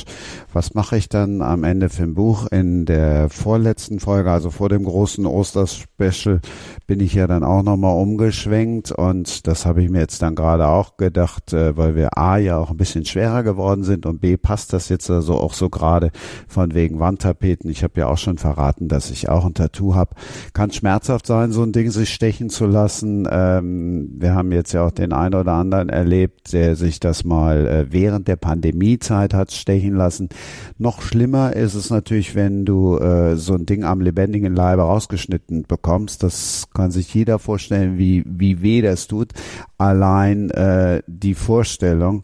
[0.53, 2.47] Was mache ich dann am Ende für ein Buch?
[2.47, 6.41] In der vorletzten Folge, also vor dem großen Osterspecial,
[6.87, 10.67] bin ich ja dann auch nochmal umgeschwenkt und das habe ich mir jetzt dann gerade
[10.67, 14.37] auch gedacht, äh, weil wir A ja auch ein bisschen schwerer geworden sind und B
[14.37, 16.11] passt das jetzt also auch so gerade
[16.47, 17.69] von wegen Wandtapeten.
[17.69, 20.15] Ich habe ja auch schon verraten, dass ich auch ein Tattoo habe.
[20.53, 23.27] Kann schmerzhaft sein, so ein Ding sich stechen zu lassen.
[23.29, 27.67] Ähm, wir haben jetzt ja auch den einen oder anderen erlebt, der sich das mal
[27.67, 30.29] äh, während der Pandemiezeit hat stechen lassen.
[30.77, 35.63] Noch schlimmer ist es natürlich, wenn du äh, so ein Ding am lebendigen Leibe rausgeschnitten
[35.67, 36.23] bekommst.
[36.23, 39.33] Das kann sich jeder vorstellen, wie, wie weh das tut.
[39.77, 42.23] Allein äh, die Vorstellung,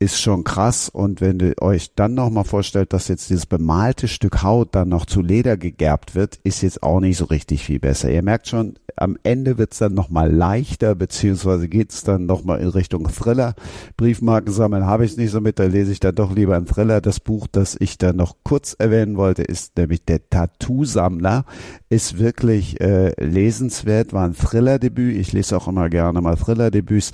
[0.00, 0.88] ist schon krass.
[0.88, 5.06] Und wenn ihr euch dann nochmal vorstellt, dass jetzt dieses bemalte Stück Haut dann noch
[5.06, 8.10] zu Leder gegerbt wird, ist jetzt auch nicht so richtig viel besser.
[8.10, 13.08] Ihr merkt schon, am Ende wird's dann nochmal leichter, beziehungsweise geht's dann nochmal in Richtung
[13.08, 13.54] Thriller.
[13.96, 17.00] Briefmarken sammeln habe ich nicht so mit, da lese ich dann doch lieber ein Thriller.
[17.00, 21.44] Das Buch, das ich dann noch kurz erwähnen wollte, ist nämlich der Tattoo-Sammler.
[21.88, 25.16] Ist wirklich äh, lesenswert, war ein Thriller-Debüt.
[25.16, 27.12] Ich lese auch immer gerne mal Thriller-Debüts.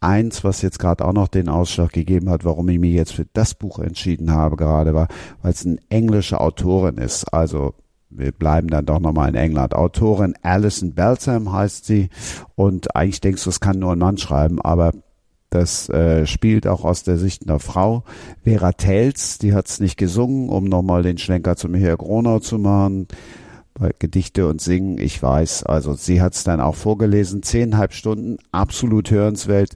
[0.00, 3.26] Eins, was jetzt gerade auch noch den Ausschlag gegeben hat, warum ich mich jetzt für
[3.32, 5.08] das Buch entschieden habe, gerade war,
[5.42, 7.32] weil es eine englische Autorin ist.
[7.32, 7.74] Also
[8.16, 9.74] wir bleiben dann doch nochmal in England.
[9.74, 12.10] Autorin Alison Beltham heißt sie.
[12.54, 14.92] Und eigentlich denkst du, es kann nur ein Mann schreiben, aber
[15.50, 18.04] das äh, spielt auch aus der Sicht einer Frau.
[18.42, 22.58] Vera Tels, die hat es nicht gesungen, um nochmal den Schlenker zu Michael Gronau zu
[22.58, 23.06] machen.
[23.72, 27.42] Bei Gedichte und Singen, ich weiß, also sie hat es dann auch vorgelesen.
[27.42, 29.74] Zehneinhalb Stunden, absolut hörenswert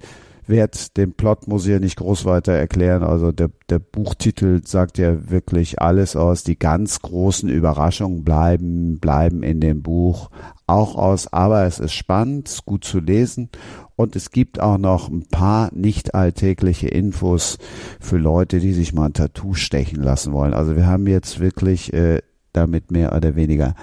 [0.49, 3.03] werde den Plot muss ich ja nicht groß weiter erklären.
[3.03, 6.43] Also der, der Buchtitel sagt ja wirklich alles aus.
[6.43, 10.31] Die ganz großen Überraschungen bleiben, bleiben in dem Buch
[10.67, 11.33] auch aus.
[11.33, 13.51] Aber es ist spannend, ist gut zu lesen.
[13.97, 17.59] Und es gibt auch noch ein paar nicht alltägliche Infos
[18.01, 20.55] für Leute, die sich mal ein Tattoo stechen lassen wollen.
[20.55, 22.21] Also wir haben jetzt wirklich äh,
[22.53, 23.75] damit mehr oder weniger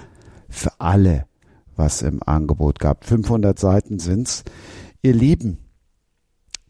[0.49, 1.25] für alle
[1.75, 3.05] was im Angebot gab.
[3.05, 4.43] 500 Seiten sind's.
[5.01, 5.57] Ihr Lieben,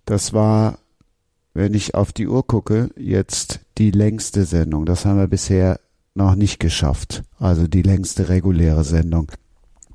[0.06, 0.80] das war,
[1.54, 4.86] wenn ich auf die Uhr gucke, jetzt die längste Sendung.
[4.86, 5.80] Das haben wir bisher
[6.14, 7.24] noch nicht geschafft.
[7.40, 9.32] Also die längste reguläre Sendung.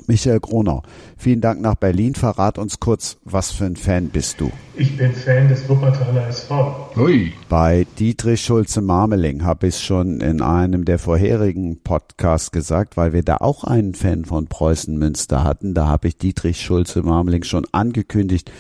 [0.07, 0.83] Michael Gronau,
[1.17, 2.15] vielen Dank nach Berlin.
[2.15, 4.51] Verrat uns kurz, was für ein Fan bist du?
[4.75, 6.91] Ich bin Fan des Wuppertaler SV.
[6.97, 7.33] Hui.
[7.49, 13.37] Bei Dietrich Schulze-Marmeling habe ich schon in einem der vorherigen Podcasts gesagt, weil wir da
[13.37, 15.75] auch einen Fan von Preußen Münster hatten.
[15.75, 18.51] Da habe ich Dietrich Schulze-Marmeling schon angekündigt,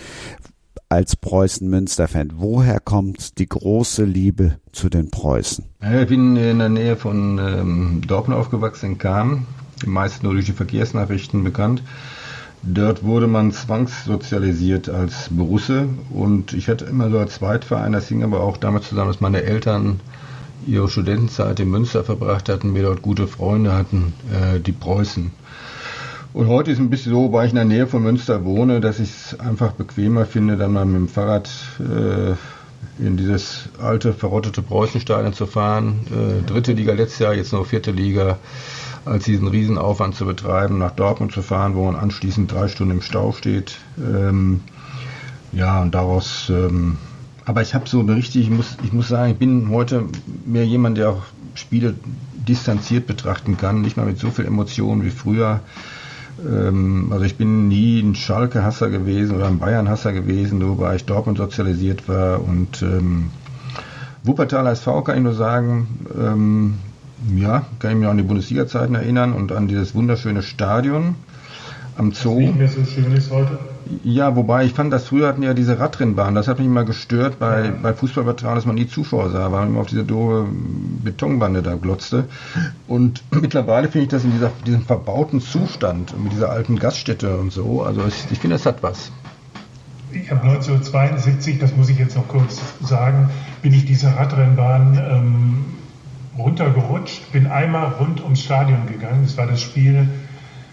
[0.90, 2.32] als Preußen-Münster-Fan?
[2.36, 5.64] Woher kommt die große Liebe zu den Preußen?
[5.80, 9.46] Ich bin in der Nähe von ähm, Dortmund aufgewachsen, in Kam,
[9.82, 11.82] die meisten nur durch die Verkehrsnachrichten bekannt.
[12.62, 18.22] Dort wurde man zwangssozialisiert als Borusse und ich hatte immer so als Zweitverein, das hing
[18.22, 20.00] aber auch damit zusammen, dass meine Eltern
[20.66, 25.30] ihre Studentenzeit in Münster verbracht hatten, wir dort gute Freunde hatten, äh, die Preußen.
[26.32, 29.00] Und heute ist ein bisschen so, weil ich in der Nähe von Münster wohne, dass
[29.00, 31.50] ich es einfach bequemer finde, dann mal mit dem Fahrrad
[31.80, 36.00] äh, in dieses alte, verrottete Preußenstadion zu fahren.
[36.10, 38.38] Äh, dritte Liga letztes Jahr, jetzt nur vierte Liga.
[39.04, 43.02] als diesen Riesenaufwand zu betreiben, nach Dortmund zu fahren, wo man anschließend drei Stunden im
[43.02, 43.78] Stau steht.
[43.98, 44.60] Ähm,
[45.52, 46.98] ja, und daraus, ähm,
[47.44, 50.04] aber ich habe so eine richtig, ich muss, ich muss sagen, ich bin heute
[50.44, 51.22] mehr jemand, der auch
[51.54, 51.94] Spiele
[52.46, 55.60] distanziert betrachten kann, nicht mal mit so viel Emotionen wie früher.
[56.46, 61.38] Ähm, also ich bin nie ein Schalke-Hasser gewesen oder ein Bayern-Hasser gewesen, wobei ich Dortmund
[61.38, 63.30] sozialisiert war und ähm,
[64.22, 66.74] Wuppertal SV kann ich nur sagen, ähm,
[67.36, 71.14] ja, kann ich mich auch an die Bundesliga-Zeiten erinnern und an dieses wunderschöne Stadion
[72.00, 72.40] am Zoo.
[72.40, 73.58] Nicht mehr so schön ist heute.
[74.04, 76.34] Ja, wobei ich fand, dass früher hatten ja diese Radrennbahn.
[76.34, 77.72] Das hat mich immer gestört bei, ja.
[77.82, 80.48] bei Fußballübertragung, dass man nie Zuschauer sah, weil man immer auf diese doofe
[81.04, 82.24] Betonbande da glotzte.
[82.88, 87.52] Und mittlerweile finde ich das in dieser, diesem verbauten Zustand mit dieser alten Gaststätte und
[87.52, 87.82] so.
[87.82, 89.12] Also ich, ich finde, das hat was.
[90.12, 93.28] Ich habe 1972, das muss ich jetzt noch kurz sagen,
[93.62, 95.64] bin ich diese Radrennbahn ähm,
[96.38, 99.20] runtergerutscht, bin einmal rund ums Stadion gegangen.
[99.24, 100.08] Das war das Spiel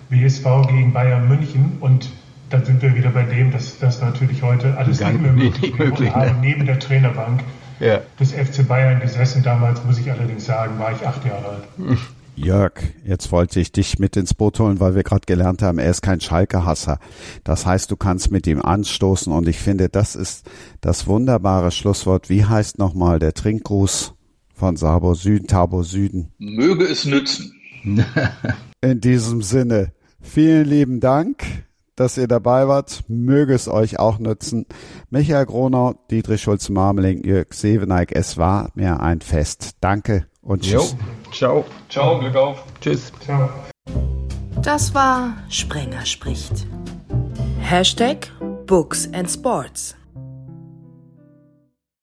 [0.10, 2.10] WSV gegen Bayern München und
[2.50, 5.62] dann sind wir wieder bei dem, dass das natürlich heute alles Gar nicht mehr möglich,
[5.62, 6.16] nicht möglich.
[6.16, 6.36] Ne?
[6.42, 7.44] neben der Trainerbank
[7.80, 8.02] ja.
[8.20, 9.44] des FC Bayern gesessen.
[9.44, 11.98] Damals, muss ich allerdings sagen, war ich acht Jahre alt.
[12.36, 15.90] Jörg, jetzt wollte ich dich mit ins Boot holen, weil wir gerade gelernt haben, er
[15.90, 17.00] ist kein Schalke-Hasser.
[17.44, 20.48] Das heißt, du kannst mit ihm anstoßen und ich finde, das ist
[20.80, 22.30] das wunderbare Schlusswort.
[22.30, 24.14] Wie heißt nochmal der Trinkgruß
[24.54, 26.32] von Sabo Süden, Tabo Süden?
[26.38, 27.54] Möge es nützen.
[28.82, 31.44] In diesem Sinne, vielen lieben Dank
[31.98, 33.04] dass ihr dabei wart.
[33.10, 34.66] Möge es euch auch nützen.
[35.10, 39.72] Michael Gronau, Dietrich Schulz-Marmeling, Jörg Seveneik, es war mir ein Fest.
[39.82, 40.96] Danke und tschüss.
[41.28, 41.32] Jo.
[41.34, 41.66] Ciao.
[41.90, 42.64] Ciao, Glück auf.
[42.80, 43.12] Tschüss.
[43.26, 43.50] Ciao.
[44.62, 46.68] Das war Sprenger spricht.
[47.60, 48.32] Hashtag
[48.66, 49.96] Books and Sports.